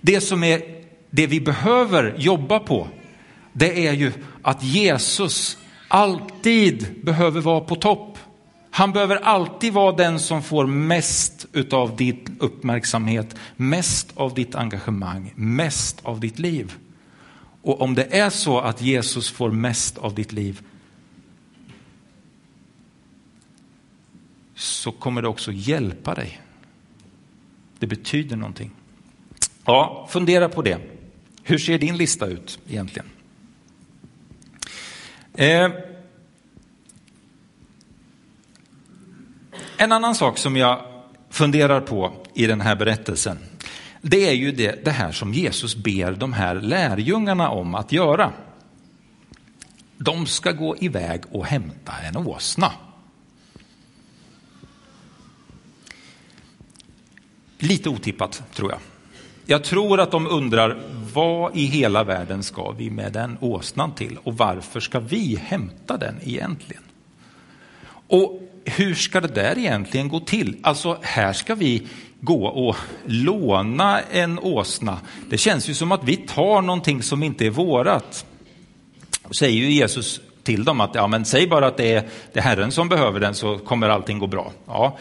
Det 0.00 0.20
som 0.20 0.44
är 0.44 0.62
det 1.10 1.26
vi 1.26 1.40
behöver 1.40 2.14
jobba 2.18 2.58
på, 2.58 2.88
det 3.52 3.86
är 3.86 3.92
ju 3.92 4.12
att 4.42 4.62
Jesus 4.62 5.58
alltid 5.88 6.86
behöver 7.02 7.40
vara 7.40 7.60
på 7.60 7.76
topp. 7.76 8.11
Han 8.74 8.92
behöver 8.92 9.16
alltid 9.16 9.72
vara 9.72 9.96
den 9.96 10.20
som 10.20 10.42
får 10.42 10.66
mest 10.66 11.46
av 11.72 11.96
din 11.96 12.36
uppmärksamhet, 12.40 13.36
mest 13.56 14.12
av 14.14 14.34
ditt 14.34 14.54
engagemang, 14.54 15.32
mest 15.36 16.00
av 16.02 16.20
ditt 16.20 16.38
liv. 16.38 16.72
Och 17.62 17.80
om 17.80 17.94
det 17.94 18.18
är 18.18 18.30
så 18.30 18.58
att 18.60 18.82
Jesus 18.82 19.30
får 19.30 19.50
mest 19.50 19.98
av 19.98 20.14
ditt 20.14 20.32
liv 20.32 20.60
så 24.54 24.92
kommer 24.92 25.22
det 25.22 25.28
också 25.28 25.52
hjälpa 25.52 26.14
dig. 26.14 26.40
Det 27.78 27.86
betyder 27.86 28.36
någonting. 28.36 28.70
Ja, 29.64 30.08
fundera 30.10 30.48
på 30.48 30.62
det. 30.62 30.78
Hur 31.42 31.58
ser 31.58 31.78
din 31.78 31.96
lista 31.96 32.26
ut 32.26 32.58
egentligen? 32.68 33.08
Eh, 35.34 35.70
en 39.82 39.92
annan 39.92 40.14
sak 40.14 40.38
som 40.38 40.56
jag 40.56 40.80
funderar 41.30 41.80
på 41.80 42.12
i 42.34 42.46
den 42.46 42.60
här 42.60 42.76
berättelsen, 42.76 43.38
det 44.00 44.28
är 44.28 44.32
ju 44.32 44.52
det, 44.52 44.84
det 44.84 44.90
här 44.90 45.12
som 45.12 45.34
Jesus 45.34 45.76
ber 45.76 46.12
de 46.12 46.32
här 46.32 46.54
lärjungarna 46.54 47.50
om 47.50 47.74
att 47.74 47.92
göra. 47.92 48.32
De 49.96 50.26
ska 50.26 50.52
gå 50.52 50.76
iväg 50.76 51.22
och 51.30 51.46
hämta 51.46 51.92
en 52.02 52.16
åsna. 52.16 52.72
Lite 57.58 57.88
otippat, 57.88 58.42
tror 58.54 58.70
jag. 58.70 58.80
Jag 59.46 59.64
tror 59.64 60.00
att 60.00 60.10
de 60.10 60.26
undrar 60.26 60.82
vad 61.14 61.56
i 61.56 61.64
hela 61.64 62.04
världen 62.04 62.42
ska 62.42 62.70
vi 62.70 62.90
med 62.90 63.12
den 63.12 63.38
åsnan 63.40 63.94
till 63.94 64.18
och 64.24 64.36
varför 64.36 64.80
ska 64.80 65.00
vi 65.00 65.36
hämta 65.36 65.96
den 65.96 66.18
egentligen? 66.22 66.82
Och 68.12 68.42
hur 68.64 68.94
ska 68.94 69.20
det 69.20 69.34
där 69.34 69.58
egentligen 69.58 70.08
gå 70.08 70.20
till? 70.20 70.56
Alltså, 70.62 70.98
här 71.02 71.32
ska 71.32 71.54
vi 71.54 71.82
gå 72.20 72.46
och 72.46 72.76
låna 73.06 74.00
en 74.00 74.38
åsna. 74.38 74.98
Det 75.30 75.38
känns 75.38 75.68
ju 75.68 75.74
som 75.74 75.92
att 75.92 76.04
vi 76.04 76.16
tar 76.16 76.62
någonting 76.62 77.02
som 77.02 77.22
inte 77.22 77.46
är 77.46 77.50
vårat. 77.50 78.26
Och 79.22 79.36
säger 79.36 79.56
ju 79.56 79.72
Jesus 79.72 80.20
till 80.42 80.64
dem 80.64 80.80
att 80.80 80.94
ja, 80.94 81.06
men 81.06 81.24
säg 81.24 81.46
bara 81.46 81.66
att 81.66 81.76
det 81.76 81.92
är, 81.92 82.08
det 82.32 82.38
är 82.38 82.42
Herren 82.42 82.72
som 82.72 82.88
behöver 82.88 83.20
den 83.20 83.34
så 83.34 83.58
kommer 83.58 83.88
allting 83.88 84.18
gå 84.18 84.26
bra. 84.26 84.52
Ja, 84.66 84.98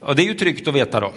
och 0.00 0.16
det 0.16 0.22
är 0.22 0.26
ju 0.26 0.34
tryggt 0.34 0.68
att 0.68 0.74
veta 0.74 1.00
då. 1.00 1.12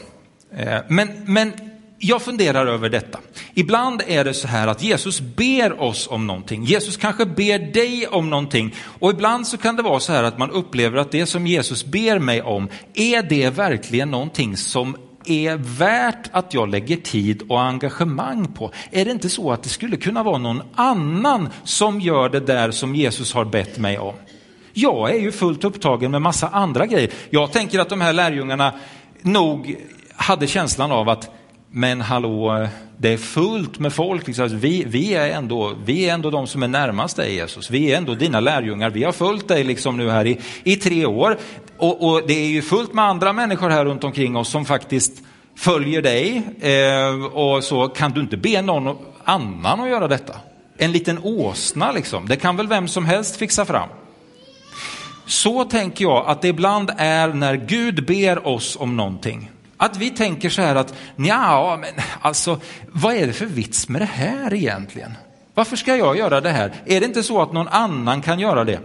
Eh, 0.57 0.79
men, 0.89 1.09
men 1.25 1.53
jag 1.99 2.21
funderar 2.21 2.67
över 2.67 2.89
detta. 2.89 3.19
Ibland 3.53 4.01
är 4.07 4.23
det 4.23 4.33
så 4.33 4.47
här 4.47 4.67
att 4.67 4.83
Jesus 4.83 5.21
ber 5.21 5.81
oss 5.81 6.07
om 6.07 6.27
någonting. 6.27 6.63
Jesus 6.63 6.97
kanske 6.97 7.25
ber 7.25 7.73
dig 7.73 8.07
om 8.07 8.29
någonting. 8.29 8.75
Och 8.99 9.09
ibland 9.11 9.47
så 9.47 9.57
kan 9.57 9.75
det 9.75 9.83
vara 9.83 9.99
så 9.99 10.13
här 10.13 10.23
att 10.23 10.37
man 10.37 10.51
upplever 10.51 10.97
att 10.97 11.11
det 11.11 11.25
som 11.25 11.47
Jesus 11.47 11.85
ber 11.85 12.19
mig 12.19 12.41
om, 12.41 12.69
är 12.93 13.23
det 13.23 13.49
verkligen 13.49 14.11
någonting 14.11 14.57
som 14.57 14.95
är 15.25 15.57
värt 15.57 16.29
att 16.31 16.53
jag 16.53 16.69
lägger 16.69 16.97
tid 16.97 17.43
och 17.49 17.61
engagemang 17.61 18.47
på? 18.47 18.71
Är 18.91 19.05
det 19.05 19.11
inte 19.11 19.29
så 19.29 19.51
att 19.51 19.63
det 19.63 19.69
skulle 19.69 19.97
kunna 19.97 20.23
vara 20.23 20.37
någon 20.37 20.61
annan 20.75 21.49
som 21.63 22.01
gör 22.01 22.29
det 22.29 22.39
där 22.39 22.71
som 22.71 22.95
Jesus 22.95 23.33
har 23.33 23.45
bett 23.45 23.77
mig 23.77 23.99
om? 23.99 24.13
Jag 24.73 25.11
är 25.11 25.19
ju 25.19 25.31
fullt 25.31 25.63
upptagen 25.63 26.11
med 26.11 26.21
massa 26.21 26.47
andra 26.47 26.85
grejer. 26.85 27.11
Jag 27.29 27.51
tänker 27.51 27.79
att 27.79 27.89
de 27.89 28.01
här 28.01 28.13
lärjungarna 28.13 28.73
nog 29.21 29.75
hade 30.15 30.47
känslan 30.47 30.91
av 30.91 31.09
att 31.09 31.29
men 31.77 32.01
hallå, 32.01 32.67
det 32.97 33.13
är 33.13 33.17
fullt 33.17 33.79
med 33.79 33.93
folk. 33.93 34.27
Liksom. 34.27 34.59
Vi, 34.59 34.83
vi, 34.87 35.13
är 35.13 35.29
ändå, 35.29 35.73
vi 35.85 36.09
är 36.09 36.13
ändå 36.13 36.29
de 36.29 36.47
som 36.47 36.63
är 36.63 36.67
närmast 36.67 37.17
dig 37.17 37.35
Jesus. 37.35 37.69
Vi 37.69 37.91
är 37.91 37.97
ändå 37.97 38.13
dina 38.13 38.39
lärjungar. 38.39 38.89
Vi 38.89 39.03
har 39.03 39.11
följt 39.11 39.47
dig 39.47 39.63
liksom 39.63 39.97
nu 39.97 40.09
här 40.09 40.27
i, 40.27 40.39
i 40.63 40.75
tre 40.75 41.05
år. 41.05 41.37
Och, 41.77 42.09
och, 42.09 42.21
det 42.27 42.33
är 42.33 42.47
ju 42.47 42.61
fullt 42.61 42.93
med 42.93 43.05
andra 43.05 43.33
människor 43.33 43.69
här 43.69 43.85
runt 43.85 44.03
omkring 44.03 44.35
oss 44.35 44.49
som 44.49 44.65
faktiskt 44.65 45.21
följer 45.57 46.01
dig. 46.01 46.41
Eh, 46.61 47.25
och 47.25 47.63
så 47.63 47.87
kan 47.87 48.11
du 48.11 48.21
inte 48.21 48.37
be 48.37 48.61
någon 48.61 48.97
annan 49.23 49.79
att 49.79 49.89
göra 49.89 50.07
detta. 50.07 50.35
En 50.77 50.91
liten 50.91 51.19
åsna 51.23 51.91
liksom. 51.91 52.27
Det 52.27 52.35
kan 52.35 52.57
väl 52.57 52.67
vem 52.67 52.87
som 52.87 53.05
helst 53.05 53.35
fixa 53.35 53.65
fram. 53.65 53.89
Så 55.25 55.63
tänker 55.63 56.05
jag 56.05 56.25
att 56.27 56.41
det 56.41 56.47
ibland 56.47 56.91
är 56.97 57.27
när 57.27 57.55
Gud 57.55 58.05
ber 58.05 58.47
oss 58.47 58.77
om 58.79 58.97
någonting. 58.97 59.51
Att 59.85 59.97
vi 59.97 60.09
tänker 60.09 60.49
så 60.49 60.61
här 60.61 60.75
att, 60.75 60.93
ja, 61.15 61.77
men 61.81 61.93
alltså, 62.21 62.59
vad 62.91 63.15
är 63.15 63.27
det 63.27 63.33
för 63.33 63.45
vits 63.45 63.89
med 63.89 64.01
det 64.01 64.05
här 64.05 64.53
egentligen? 64.53 65.13
Varför 65.53 65.75
ska 65.75 65.95
jag 65.95 66.17
göra 66.17 66.41
det 66.41 66.49
här? 66.49 66.73
Är 66.85 66.99
det 66.99 67.05
inte 67.05 67.23
så 67.23 67.41
att 67.41 67.53
någon 67.53 67.67
annan 67.67 68.21
kan 68.21 68.39
göra 68.39 68.63
det? 68.63 68.79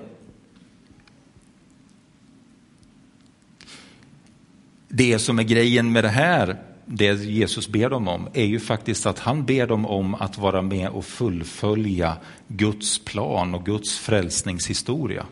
Det 4.89 5.19
som 5.19 5.39
är 5.39 5.43
grejen 5.43 5.93
med 5.93 6.05
det 6.05 6.09
här, 6.09 6.57
det 6.87 7.25
Jesus 7.25 7.69
ber 7.69 7.91
dem 7.91 8.09
om, 8.09 8.29
är 8.33 8.47
ju 8.47 8.61
faktiskt 8.61 9.07
att 9.07 9.19
han 9.19 9.45
ber 9.45 9.67
dem 9.67 9.87
om 9.87 10.15
att 10.15 10.39
vara 10.39 10.63
med 10.63 10.89
och 10.89 11.05
fullfölja 11.05 12.17
Guds 12.49 12.99
plan 12.99 13.55
och 13.55 13.67
Guds 13.67 13.99
frälsningshistoria. 13.99 15.27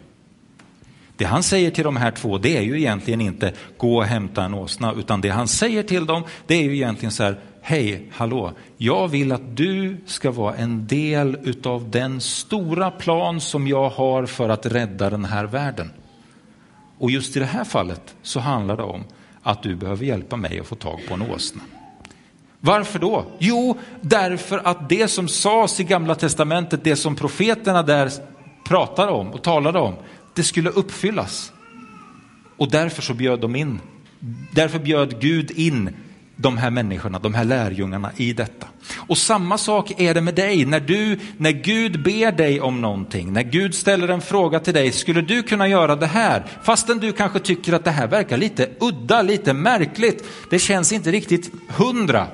Det 1.18 1.24
han 1.24 1.42
säger 1.42 1.70
till 1.70 1.84
de 1.84 1.96
här 1.96 2.10
två, 2.10 2.38
det 2.38 2.56
är 2.56 2.62
ju 2.62 2.78
egentligen 2.78 3.20
inte 3.20 3.52
gå 3.76 3.96
och 3.96 4.04
hämta 4.04 4.44
en 4.44 4.54
åsna, 4.54 4.92
utan 4.92 5.20
det 5.20 5.28
han 5.28 5.48
säger 5.48 5.82
till 5.82 6.06
dem, 6.06 6.22
det 6.46 6.54
är 6.54 6.62
ju 6.62 6.74
egentligen 6.74 7.12
så 7.12 7.22
här, 7.22 7.38
hej, 7.60 8.08
hallå, 8.12 8.52
jag 8.76 9.08
vill 9.08 9.32
att 9.32 9.56
du 9.56 9.96
ska 10.06 10.30
vara 10.30 10.54
en 10.54 10.86
del 10.86 11.38
utav 11.42 11.90
den 11.90 12.20
stora 12.20 12.90
plan 12.90 13.40
som 13.40 13.68
jag 13.68 13.88
har 13.88 14.26
för 14.26 14.48
att 14.48 14.66
rädda 14.66 15.10
den 15.10 15.24
här 15.24 15.44
världen. 15.44 15.90
Och 16.98 17.10
just 17.10 17.36
i 17.36 17.38
det 17.38 17.46
här 17.46 17.64
fallet 17.64 18.14
så 18.22 18.40
handlar 18.40 18.76
det 18.76 18.82
om 18.82 19.04
att 19.42 19.62
du 19.62 19.76
behöver 19.76 20.04
hjälpa 20.04 20.36
mig 20.36 20.60
att 20.60 20.66
få 20.66 20.74
tag 20.74 21.00
på 21.08 21.14
en 21.14 21.22
åsna. 21.22 21.62
Varför 22.60 22.98
då? 22.98 23.24
Jo, 23.38 23.76
därför 24.00 24.58
att 24.64 24.88
det 24.88 25.08
som 25.08 25.28
sades 25.28 25.80
i 25.80 25.84
gamla 25.84 26.14
testamentet, 26.14 26.84
det 26.84 26.96
som 26.96 27.16
profeterna 27.16 27.82
där 27.82 28.10
pratade 28.68 29.12
om 29.12 29.30
och 29.30 29.42
talade 29.42 29.78
om, 29.78 29.94
det 30.38 30.44
skulle 30.44 30.70
uppfyllas. 30.70 31.52
Och 32.56 32.70
därför 32.70 33.02
så 33.02 33.14
bjöd 33.14 33.40
de 33.40 33.56
in, 33.56 33.80
därför 34.52 34.78
bjöd 34.78 35.20
Gud 35.20 35.50
in 35.50 35.90
de 36.36 36.58
här 36.58 36.70
människorna, 36.70 37.18
de 37.18 37.34
här 37.34 37.44
lärjungarna 37.44 38.10
i 38.16 38.32
detta. 38.32 38.66
Och 38.96 39.18
samma 39.18 39.58
sak 39.58 40.00
är 40.00 40.14
det 40.14 40.20
med 40.20 40.34
dig, 40.34 40.64
när, 40.64 40.80
du, 40.80 41.18
när 41.36 41.50
Gud 41.50 42.02
ber 42.02 42.32
dig 42.32 42.60
om 42.60 42.80
någonting, 42.80 43.32
när 43.32 43.42
Gud 43.42 43.74
ställer 43.74 44.08
en 44.08 44.20
fråga 44.20 44.60
till 44.60 44.74
dig, 44.74 44.92
skulle 44.92 45.20
du 45.20 45.42
kunna 45.42 45.68
göra 45.68 45.96
det 45.96 46.06
här? 46.06 46.46
Fastän 46.62 46.98
du 46.98 47.12
kanske 47.12 47.38
tycker 47.38 47.72
att 47.72 47.84
det 47.84 47.90
här 47.90 48.06
verkar 48.06 48.36
lite 48.36 48.68
udda, 48.80 49.22
lite 49.22 49.52
märkligt, 49.52 50.24
det 50.50 50.58
känns 50.58 50.92
inte 50.92 51.10
riktigt 51.10 51.52
hundra. 51.68 52.26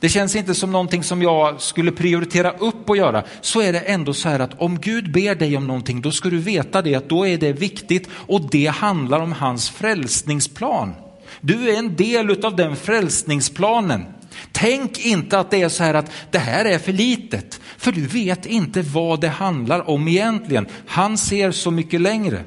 Det 0.00 0.08
känns 0.08 0.36
inte 0.36 0.54
som 0.54 0.72
någonting 0.72 1.02
som 1.02 1.22
jag 1.22 1.60
skulle 1.60 1.92
prioritera 1.92 2.50
upp 2.50 2.90
och 2.90 2.96
göra. 2.96 3.24
Så 3.40 3.60
är 3.60 3.72
det 3.72 3.80
ändå 3.80 4.14
så 4.14 4.28
här 4.28 4.40
att 4.40 4.60
om 4.60 4.80
Gud 4.80 5.12
ber 5.12 5.34
dig 5.34 5.56
om 5.56 5.66
någonting, 5.66 6.00
då 6.00 6.10
ska 6.10 6.30
du 6.30 6.38
veta 6.38 6.82
det 6.82 6.94
att 6.94 7.08
då 7.08 7.26
är 7.26 7.38
det 7.38 7.52
viktigt 7.52 8.08
och 8.12 8.50
det 8.50 8.66
handlar 8.66 9.20
om 9.20 9.32
hans 9.32 9.70
frälsningsplan. 9.70 10.94
Du 11.40 11.70
är 11.70 11.78
en 11.78 11.96
del 11.96 12.44
av 12.44 12.56
den 12.56 12.76
frälsningsplanen. 12.76 14.04
Tänk 14.52 14.98
inte 14.98 15.38
att 15.38 15.50
det 15.50 15.62
är 15.62 15.68
så 15.68 15.84
här 15.84 15.94
att 15.94 16.10
det 16.30 16.38
här 16.38 16.64
är 16.64 16.78
för 16.78 16.92
litet, 16.92 17.60
för 17.78 17.92
du 17.92 18.06
vet 18.06 18.46
inte 18.46 18.82
vad 18.82 19.20
det 19.20 19.28
handlar 19.28 19.90
om 19.90 20.08
egentligen. 20.08 20.66
Han 20.86 21.18
ser 21.18 21.50
så 21.50 21.70
mycket 21.70 22.00
längre. 22.00 22.44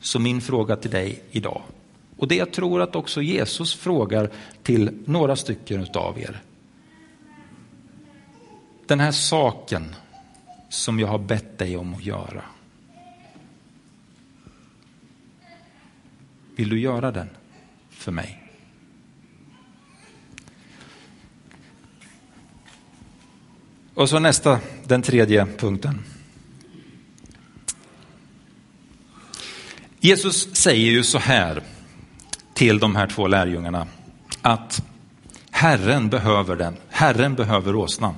Så 0.00 0.18
min 0.18 0.40
fråga 0.40 0.76
till 0.76 0.90
dig 0.90 1.22
idag, 1.30 1.62
och 2.22 2.28
det 2.28 2.34
jag 2.34 2.52
tror 2.52 2.82
att 2.82 2.96
också 2.96 3.22
Jesus 3.22 3.74
frågar 3.74 4.30
till 4.62 5.02
några 5.04 5.36
stycken 5.36 5.86
av 5.94 6.18
er. 6.18 6.42
Den 8.86 9.00
här 9.00 9.12
saken 9.12 9.94
som 10.68 11.00
jag 11.00 11.08
har 11.08 11.18
bett 11.18 11.58
dig 11.58 11.76
om 11.76 11.94
att 11.94 12.04
göra. 12.04 12.44
Vill 16.56 16.68
du 16.68 16.80
göra 16.80 17.10
den 17.10 17.28
för 17.90 18.12
mig? 18.12 18.42
Och 23.94 24.08
så 24.08 24.18
nästa, 24.18 24.60
den 24.84 25.02
tredje 25.02 25.46
punkten. 25.46 26.04
Jesus 30.00 30.56
säger 30.56 30.90
ju 30.90 31.02
så 31.02 31.18
här 31.18 31.62
till 32.54 32.78
de 32.78 32.96
här 32.96 33.06
två 33.06 33.26
lärjungarna 33.26 33.86
att 34.42 34.82
Herren 35.50 36.08
behöver 36.08 36.56
den, 36.56 36.76
Herren 36.90 37.34
behöver 37.34 37.76
åsnan. 37.76 38.14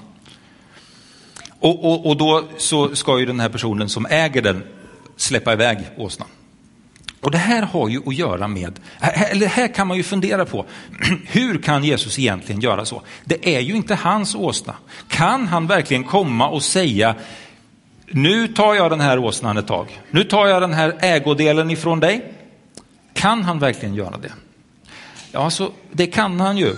Och, 1.61 1.85
och, 1.85 2.07
och 2.07 2.17
då 2.17 2.45
så 2.59 2.97
ska 2.97 3.19
ju 3.19 3.27
den 3.27 3.41
här 3.41 3.49
personen 3.49 3.89
som 3.89 4.07
äger 4.07 4.43
den 4.43 4.65
släppa 5.17 5.53
iväg 5.53 5.79
åsnan. 5.97 6.29
Och 7.21 7.31
det 7.31 7.39
här 7.39 7.63
har 7.63 7.89
ju 7.89 8.01
att 8.07 8.15
göra 8.15 8.49
med, 8.49 8.81
eller 9.01 9.47
här 9.47 9.69
kan 9.69 9.87
man 9.87 9.97
ju 9.97 10.03
fundera 10.03 10.45
på, 10.45 10.67
hur 11.27 11.63
kan 11.63 11.85
Jesus 11.85 12.19
egentligen 12.19 12.61
göra 12.61 12.85
så? 12.85 13.03
Det 13.25 13.57
är 13.57 13.61
ju 13.61 13.77
inte 13.77 13.95
hans 13.95 14.35
åsna. 14.35 14.75
Kan 15.09 15.49
han 15.49 15.67
verkligen 15.67 16.05
komma 16.05 16.49
och 16.49 16.63
säga, 16.63 17.15
nu 18.07 18.49
tar 18.49 18.75
jag 18.75 18.91
den 18.91 19.01
här 19.01 19.19
åsnan 19.19 19.57
ett 19.57 19.67
tag, 19.67 20.01
nu 20.11 20.25
tar 20.25 20.47
jag 20.47 20.63
den 20.63 20.73
här 20.73 20.99
ägodelen 21.01 21.71
ifrån 21.71 22.01
dig. 22.01 22.34
Kan 23.25 23.43
han 23.43 23.59
verkligen 23.59 23.95
göra 23.95 24.17
det? 24.17 24.33
Ja, 25.33 25.45
alltså, 25.45 25.73
det 25.93 26.07
kan 26.07 26.41
han 26.41 26.57
ju 26.57 26.75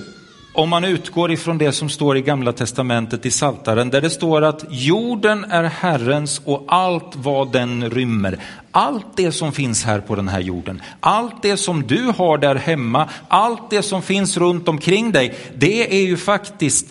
om 0.53 0.69
man 0.69 0.85
utgår 0.85 1.33
ifrån 1.33 1.59
det 1.59 1.73
som 1.73 1.89
står 1.89 2.17
i 2.17 2.23
Gamla 2.23 2.53
Testamentet 2.53 3.27
i 3.27 3.31
Saltaren 3.31 3.91
där 3.91 4.01
det 4.01 4.11
står 4.11 4.43
att 4.43 4.65
jorden 4.71 5.45
är 5.45 5.63
Herrens 5.65 6.41
och 6.45 6.65
allt 6.69 7.17
vad 7.17 7.53
den 7.53 7.91
rymmer. 7.91 8.39
Allt 8.71 9.07
det 9.17 9.33
som 9.33 9.53
finns 9.53 9.85
här 9.85 10.01
på 10.01 10.15
den 10.17 10.29
här 10.29 10.41
jorden, 10.41 10.83
allt 11.01 11.43
det 11.43 11.57
som 11.57 11.87
du 11.87 12.03
har 12.03 12.39
där 12.39 12.55
hemma, 12.55 13.09
allt 13.29 13.71
det 13.71 13.83
som 13.83 14.03
finns 14.03 14.37
runt 14.37 14.69
omkring 14.69 15.13
dig, 15.13 15.39
det 15.57 15.97
är 16.03 16.07
ju 16.07 16.17
faktiskt 16.17 16.87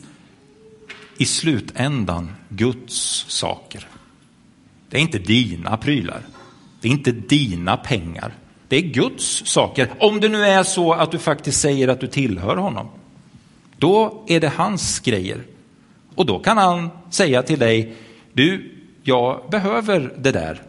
i 1.18 1.26
slutändan 1.26 2.36
Guds 2.50 3.26
saker. 3.28 3.88
Det 4.90 4.98
är 4.98 5.02
inte 5.02 5.20
dina 5.20 5.78
prylar, 5.78 6.22
det 6.82 6.88
är 6.88 6.92
inte 6.92 7.12
dina 7.12 7.78
pengar, 7.78 8.34
det 8.68 8.76
är 8.76 8.82
Guds 8.82 9.46
saker. 9.46 9.90
Om 10.00 10.20
det 10.20 10.30
nu 10.30 10.46
är 10.46 10.64
så 10.64 10.94
att 10.94 11.12
du 11.12 11.20
faktiskt 11.20 11.62
säger 11.62 11.88
att 11.88 12.00
du 12.00 12.08
tillhör 12.08 12.56
honom. 12.56 12.88
Då 13.78 14.24
är 14.28 14.40
det 14.40 14.50
hans 14.50 15.00
grejer. 15.00 15.44
Och 16.16 16.26
då 16.26 16.40
kan 16.40 16.58
han 16.58 16.90
säga 17.10 17.44
till 17.44 17.60
dig, 17.60 17.96
du, 18.34 18.72
jag 19.04 19.50
behöver 19.50 20.14
det 20.18 20.32
där. 20.32 20.62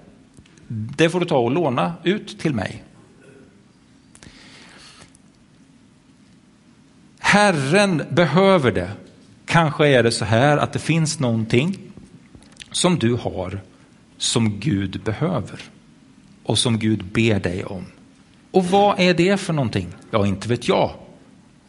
Det 0.68 1.10
får 1.10 1.20
du 1.20 1.26
ta 1.26 1.38
och 1.38 1.50
låna 1.50 1.94
ut 2.02 2.38
till 2.38 2.54
mig. 2.54 2.82
Herren 7.18 8.02
behöver 8.10 8.72
det. 8.72 8.90
Kanske 9.46 9.88
är 9.88 10.02
det 10.02 10.12
så 10.12 10.24
här 10.24 10.56
att 10.56 10.72
det 10.72 10.78
finns 10.78 11.20
någonting 11.20 11.78
som 12.70 12.98
du 12.98 13.14
har 13.14 13.60
som 14.18 14.60
Gud 14.60 15.00
behöver 15.04 15.60
och 16.46 16.58
som 16.58 16.78
Gud 16.78 17.04
ber 17.04 17.40
dig 17.40 17.64
om. 17.64 17.84
Och 18.50 18.64
vad 18.64 19.00
är 19.00 19.14
det 19.14 19.36
för 19.36 19.52
någonting? 19.52 19.88
Ja, 20.10 20.26
inte 20.26 20.48
vet 20.48 20.68
jag. 20.68 20.90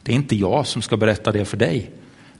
Det 0.03 0.11
är 0.11 0.15
inte 0.15 0.35
jag 0.35 0.67
som 0.67 0.81
ska 0.81 0.97
berätta 0.97 1.31
det 1.31 1.45
för 1.45 1.57
dig. 1.57 1.91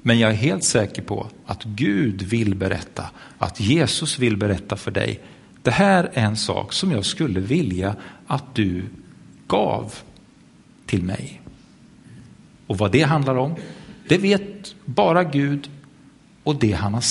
Men 0.01 0.20
jag 0.20 0.32
är 0.32 0.36
helt 0.36 0.63
säker 0.63 1.01
på 1.01 1.27
att 1.46 1.63
Gud 1.63 2.22
vill 2.22 2.56
berätta, 2.56 3.10
att 3.38 3.60
Jesus 3.60 4.20
vill 4.20 4.38
berätta 4.38 4.75
för 4.75 4.91
dig. 4.91 5.20
Det 5.62 5.72
här 5.72 6.10
är 6.13 6.24
en 6.24 6.38
sak 6.38 6.74
som 6.74 6.91
jag 6.91 7.06
skulle 7.06 7.39
vilja 7.39 7.96
att 8.27 8.56
du 8.56 8.84
gav 9.48 9.94
till 10.86 11.03
mig. 11.03 11.41
Och 12.67 12.77
vad 12.77 12.91
det 12.91 13.01
handlar 13.03 13.36
om, 13.36 13.56
det 14.08 14.17
vet 14.17 14.75
bara 14.86 15.24
Gud 15.24 15.70
och, 16.44 16.56
det 16.56 16.72
han 16.72 16.94
har, 16.94 17.03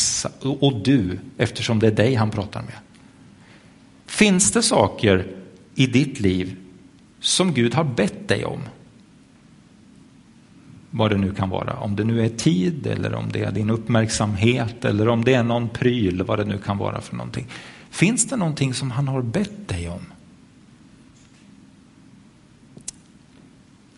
och 0.43 0.81
du, 0.85 1.19
eftersom 1.37 1.79
det 1.79 1.87
är 1.87 1.91
dig 1.91 2.15
han 2.15 2.31
pratar 2.31 2.63
med. 2.63 2.75
Finns 4.07 4.53
det 4.53 4.63
saker 4.63 5.27
i 5.75 5.87
ditt 5.87 6.21
liv 6.21 6.57
som 7.21 7.55
Gud 7.55 7.75
har 7.75 7.85
bett 7.85 8.29
dig 8.29 8.45
om? 8.45 8.61
vad 10.97 11.11
det 11.11 11.17
nu 11.17 11.35
kan 11.35 11.51
vara. 11.51 11.77
Om 11.77 11.97
det 11.97 12.05
nu 12.05 12.25
är 12.25 12.29
tid 12.29 12.87
eller 12.87 13.15
om 13.15 13.33
det 13.33 13.43
är 13.43 13.53
din 13.53 13.71
uppmärksamhet 13.71 14.85
eller 14.85 15.09
om 15.09 15.25
det 15.25 15.35
är 15.35 15.43
någon 15.43 15.69
pryl, 15.69 16.23
vad 16.23 16.39
det 16.39 16.45
nu 16.45 16.59
kan 16.59 16.79
vara 16.79 17.01
för 17.01 17.17
någonting. 17.17 17.47
Finns 17.91 18.29
det 18.29 18.37
någonting 18.37 18.75
som 18.75 18.91
han 18.91 19.09
har 19.09 19.23
bett 19.23 19.69
dig 19.69 19.89
om? 19.89 20.07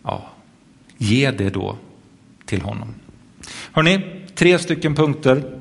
Ja, 0.03 0.29
ge 0.97 1.31
det 1.31 1.49
då 1.49 1.75
till 2.45 2.61
honom. 2.61 2.93
Hörrni, 3.71 4.25
tre 4.35 4.59
stycken 4.59 4.95
punkter 4.95 5.59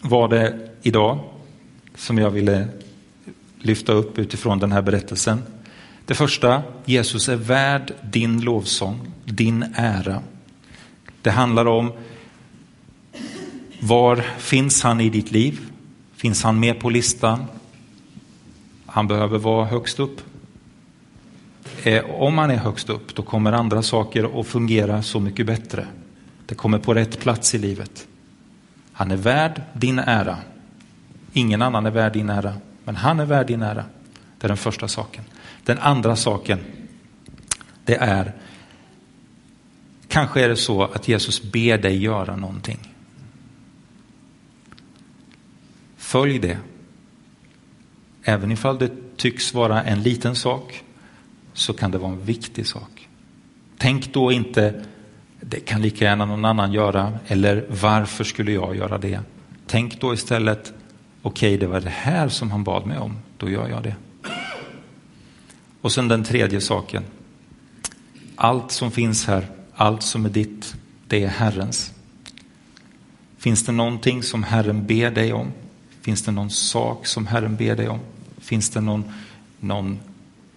var 0.00 0.28
det 0.28 0.70
idag 0.82 1.18
som 1.94 2.18
jag 2.18 2.30
ville 2.30 2.68
lyfta 3.62 3.92
upp 3.92 4.18
utifrån 4.18 4.58
den 4.58 4.72
här 4.72 4.82
berättelsen. 4.82 5.42
Det 6.04 6.14
första, 6.14 6.62
Jesus 6.84 7.28
är 7.28 7.36
värd 7.36 7.92
din 8.02 8.40
lovsång, 8.40 9.10
din 9.24 9.64
ära. 9.74 10.22
Det 11.22 11.30
handlar 11.30 11.66
om 11.66 11.92
var 13.80 14.16
finns 14.38 14.82
han 14.82 15.00
i 15.00 15.10
ditt 15.10 15.32
liv? 15.32 15.60
Finns 16.16 16.42
han 16.42 16.60
med 16.60 16.80
på 16.80 16.90
listan? 16.90 17.44
Han 18.86 19.08
behöver 19.08 19.38
vara 19.38 19.66
högst 19.66 20.00
upp. 20.00 20.20
Eh, 21.82 22.04
om 22.10 22.38
han 22.38 22.50
är 22.50 22.56
högst 22.56 22.90
upp, 22.90 23.14
då 23.14 23.22
kommer 23.22 23.52
andra 23.52 23.82
saker 23.82 24.40
att 24.40 24.46
fungera 24.46 25.02
så 25.02 25.20
mycket 25.20 25.46
bättre. 25.46 25.86
Det 26.46 26.54
kommer 26.54 26.78
på 26.78 26.94
rätt 26.94 27.20
plats 27.20 27.54
i 27.54 27.58
livet. 27.58 28.06
Han 28.92 29.10
är 29.10 29.16
värd 29.16 29.62
din 29.72 29.98
ära. 29.98 30.36
Ingen 31.32 31.62
annan 31.62 31.86
är 31.86 31.90
värd 31.90 32.12
din 32.12 32.30
ära, 32.30 32.54
men 32.84 32.96
han 32.96 33.20
är 33.20 33.24
värd 33.24 33.46
din 33.46 33.62
ära. 33.62 33.84
Det 34.38 34.46
är 34.46 34.48
den 34.48 34.56
första 34.56 34.88
saken. 34.88 35.24
Den 35.64 35.78
andra 35.78 36.16
saken, 36.16 36.58
det 37.84 37.96
är 37.96 38.32
Kanske 40.12 40.40
är 40.40 40.48
det 40.48 40.56
så 40.56 40.82
att 40.82 41.08
Jesus 41.08 41.42
ber 41.42 41.78
dig 41.78 41.96
göra 41.96 42.36
någonting. 42.36 42.78
Följ 45.96 46.38
det. 46.38 46.58
Även 48.22 48.52
ifall 48.52 48.78
det 48.78 48.90
tycks 49.16 49.54
vara 49.54 49.82
en 49.82 50.02
liten 50.02 50.36
sak 50.36 50.84
så 51.52 51.72
kan 51.72 51.90
det 51.90 51.98
vara 51.98 52.12
en 52.12 52.24
viktig 52.24 52.66
sak. 52.66 53.08
Tänk 53.78 54.14
då 54.14 54.32
inte, 54.32 54.84
det 55.40 55.60
kan 55.60 55.82
lika 55.82 56.04
gärna 56.04 56.24
någon 56.24 56.44
annan 56.44 56.72
göra, 56.72 57.18
eller 57.26 57.66
varför 57.68 58.24
skulle 58.24 58.52
jag 58.52 58.76
göra 58.76 58.98
det? 58.98 59.20
Tänk 59.66 60.00
då 60.00 60.14
istället, 60.14 60.72
okej, 61.22 61.54
okay, 61.54 61.56
det 61.56 61.66
var 61.66 61.80
det 61.80 61.90
här 61.90 62.28
som 62.28 62.50
han 62.50 62.64
bad 62.64 62.86
mig 62.86 62.98
om, 62.98 63.16
då 63.36 63.50
gör 63.50 63.68
jag 63.68 63.82
det. 63.82 63.96
Och 65.80 65.92
sen 65.92 66.08
den 66.08 66.24
tredje 66.24 66.60
saken. 66.60 67.04
Allt 68.36 68.72
som 68.72 68.90
finns 68.90 69.26
här 69.26 69.46
allt 69.74 70.02
som 70.02 70.24
är 70.24 70.30
ditt, 70.30 70.74
det 71.06 71.24
är 71.24 71.28
Herrens. 71.28 71.92
Finns 73.38 73.64
det 73.64 73.72
någonting 73.72 74.22
som 74.22 74.42
Herren 74.42 74.86
ber 74.86 75.10
dig 75.10 75.32
om? 75.32 75.52
Finns 76.00 76.22
det 76.22 76.32
någon 76.32 76.50
sak 76.50 77.06
som 77.06 77.26
Herren 77.26 77.56
ber 77.56 77.76
dig 77.76 77.88
om? 77.88 78.00
Finns 78.38 78.70
det 78.70 78.80
någon, 78.80 79.04
någon, 79.60 79.98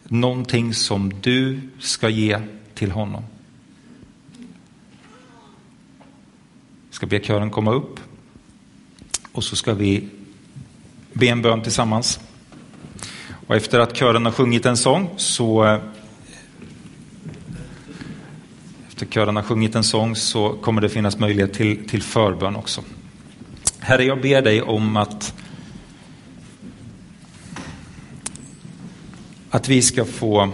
någonting 0.04 0.74
som 0.74 1.14
du 1.22 1.60
ska 1.80 2.10
ge 2.10 2.42
till 2.74 2.92
honom? 2.92 3.24
Jag 6.88 6.96
ska 6.96 7.06
be 7.06 7.20
kören 7.20 7.50
komma 7.50 7.72
upp 7.72 8.00
och 9.32 9.44
så 9.44 9.56
ska 9.56 9.74
vi 9.74 10.10
be 11.18 11.28
en 11.28 11.42
bön 11.42 11.62
tillsammans. 11.62 12.20
Och 13.48 13.56
efter 13.56 13.80
att 13.80 13.98
kören 13.98 14.26
har 14.26 14.32
sjungit 14.32 14.66
en 14.66 14.78
sång 14.78 15.10
så 15.18 15.80
efter 18.88 19.06
kören 19.06 19.36
har 19.36 19.44
sjungit 19.44 19.76
en 19.76 19.84
sång 19.84 20.16
så 20.16 20.54
kommer 20.54 20.82
det 20.82 20.90
finnas 20.90 21.20
möjlighet 21.20 21.54
till, 21.54 21.90
till 21.90 22.02
förbön 22.02 22.56
också. 22.56 22.82
Herre, 23.80 24.04
jag 24.04 24.22
ber 24.22 24.42
dig 24.42 24.62
om 24.62 24.98
att, 24.98 25.34
att 29.50 29.70
vi 29.70 29.82
ska 29.82 30.06
få 30.06 30.52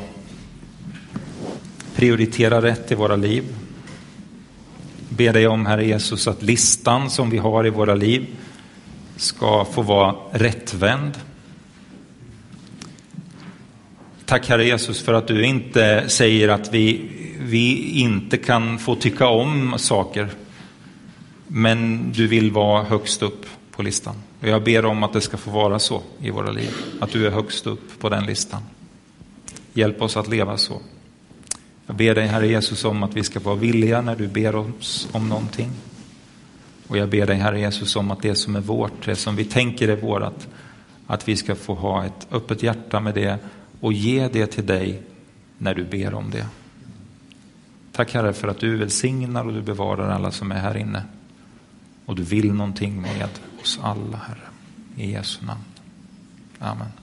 prioritera 1.95 2.61
rätt 2.61 2.91
i 2.91 2.95
våra 2.95 3.15
liv. 3.15 3.43
Ber 5.09 5.33
dig 5.33 5.47
om, 5.47 5.65
Herre 5.65 5.85
Jesus, 5.85 6.27
att 6.27 6.41
listan 6.41 7.09
som 7.09 7.29
vi 7.29 7.37
har 7.37 7.67
i 7.67 7.69
våra 7.69 7.95
liv 7.95 8.27
ska 9.21 9.65
få 9.65 9.81
vara 9.81 10.15
rättvänd. 10.31 11.19
Tack 14.25 14.49
Herre 14.49 14.65
Jesus 14.65 15.01
för 15.01 15.13
att 15.13 15.27
du 15.27 15.45
inte 15.45 16.09
säger 16.09 16.49
att 16.49 16.73
vi 16.73 17.09
vi 17.43 17.99
inte 17.99 18.37
kan 18.37 18.79
få 18.79 18.95
tycka 18.95 19.27
om 19.27 19.73
saker. 19.77 20.29
Men 21.47 22.11
du 22.11 22.27
vill 22.27 22.51
vara 22.51 22.83
högst 22.83 23.21
upp 23.21 23.45
på 23.71 23.83
listan. 23.83 24.15
Och 24.41 24.47
jag 24.47 24.63
ber 24.63 24.85
om 24.85 25.03
att 25.03 25.13
det 25.13 25.21
ska 25.21 25.37
få 25.37 25.51
vara 25.51 25.79
så 25.79 26.01
i 26.21 26.29
våra 26.29 26.51
liv. 26.51 26.75
Att 26.99 27.11
du 27.11 27.27
är 27.27 27.31
högst 27.31 27.67
upp 27.67 27.99
på 27.99 28.09
den 28.09 28.25
listan. 28.25 28.61
Hjälp 29.73 30.01
oss 30.01 30.17
att 30.17 30.27
leva 30.27 30.57
så. 30.57 30.81
Jag 31.85 31.95
ber 31.95 32.15
dig 32.15 32.27
Herre 32.27 32.47
Jesus 32.47 32.85
om 32.85 33.03
att 33.03 33.13
vi 33.13 33.23
ska 33.23 33.39
vara 33.39 33.55
villiga 33.55 34.01
när 34.01 34.15
du 34.15 34.27
ber 34.27 34.55
oss 34.55 35.07
om 35.11 35.29
någonting. 35.29 35.71
Och 36.91 36.97
jag 36.97 37.09
ber 37.09 37.25
dig 37.25 37.35
Herre 37.35 37.59
Jesus 37.59 37.95
om 37.95 38.11
att 38.11 38.21
det 38.21 38.35
som 38.35 38.55
är 38.55 38.61
vårt, 38.61 39.05
det 39.05 39.15
som 39.15 39.35
vi 39.35 39.45
tänker 39.45 39.87
är 39.87 39.95
vårat, 39.95 40.47
att 41.07 41.27
vi 41.27 41.35
ska 41.35 41.55
få 41.55 41.73
ha 41.73 42.05
ett 42.05 42.27
öppet 42.31 42.63
hjärta 42.63 42.99
med 42.99 43.13
det 43.13 43.39
och 43.79 43.93
ge 43.93 44.27
det 44.27 44.47
till 44.47 44.65
dig 44.65 45.01
när 45.57 45.75
du 45.75 45.83
ber 45.83 46.13
om 46.13 46.31
det. 46.31 46.47
Tack 47.91 48.13
Herre 48.13 48.33
för 48.33 48.47
att 48.47 48.59
du 48.59 48.75
välsignar 48.75 49.45
och 49.47 49.53
du 49.53 49.61
bevarar 49.61 50.09
alla 50.09 50.31
som 50.31 50.51
är 50.51 50.59
här 50.59 50.77
inne. 50.77 51.03
Och 52.05 52.15
du 52.15 52.23
vill 52.23 52.53
någonting 52.53 53.01
med 53.01 53.29
oss 53.61 53.79
alla 53.81 54.17
Herre. 54.17 54.47
I 54.95 55.11
Jesu 55.11 55.45
namn. 55.45 55.63
Amen. 56.59 57.00